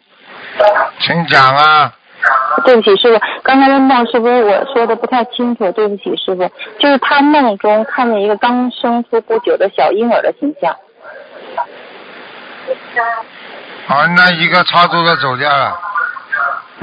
[0.99, 1.91] 请讲啊，
[2.63, 5.71] 对不起师傅，刚才的梦是不是我说的不太清楚？
[5.71, 6.49] 对不起师傅，
[6.79, 10.75] 就是他梦中看见一个刚生出不久的小婴儿的形象。
[13.87, 15.79] 啊，那一个超度的走掉了，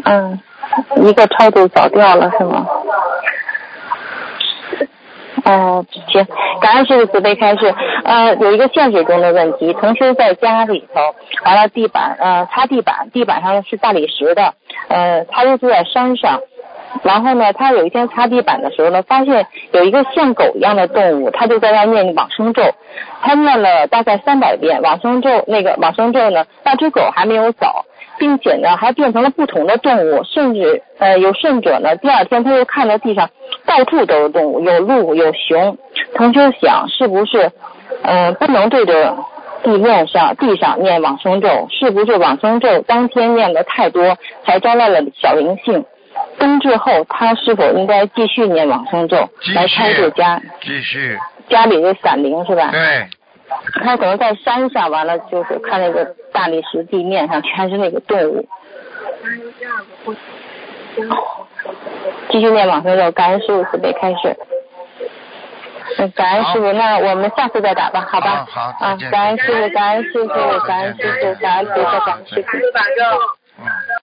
[0.04, 0.40] 嗯，
[0.96, 2.66] 一个超度早掉了是吗？
[5.44, 6.26] 哦，行，
[6.60, 7.74] 感恩师傅慈悲开示。
[8.04, 11.00] 呃，有一个现实中的问题，同修在家里头，
[11.44, 14.54] 完了地板呃擦地板，地板上是大理石的，
[14.88, 16.40] 呃，他又住在山上。
[17.02, 22.62] 然后呢，他有一天擦地板的时候呢，发现有一个像狗一样的动物，他就在那念往生咒，
[23.22, 27.66] 他念了大概三百遍往生咒，那个往生咒呢，那只狗还没有走，
[28.18, 33.30] 并且呢还变成了不同的动物，甚至呃有甚者呢，第二天他又看到地上
[33.66, 35.76] 到处都是动物，有鹿有熊，
[36.14, 37.50] 同修想是不是
[38.02, 39.16] 呃不能对着
[39.62, 45.84] 地面上地上念往生咒，是不是往生咒当天念的太多，才招来了小灵性？
[46.38, 52.70] 冬至后，他是否应该继续念往生咒继来超度续家继续，家里的散灵是吧？
[52.70, 53.06] 对，
[53.84, 58.46] 他可能在山上，完了就是看那个大理石地面上全是那个动物。
[62.30, 64.36] 继续念往生咒，感恩师傅慈悲开始。
[65.98, 68.46] 嗯感恩师傅，那我们下次再打吧，好吧？
[68.48, 70.28] 好啊见，感恩师傅，感恩师傅，
[70.66, 72.48] 感恩师傅，感恩师傅，感恩师傅。
[72.72, 73.00] 打咒。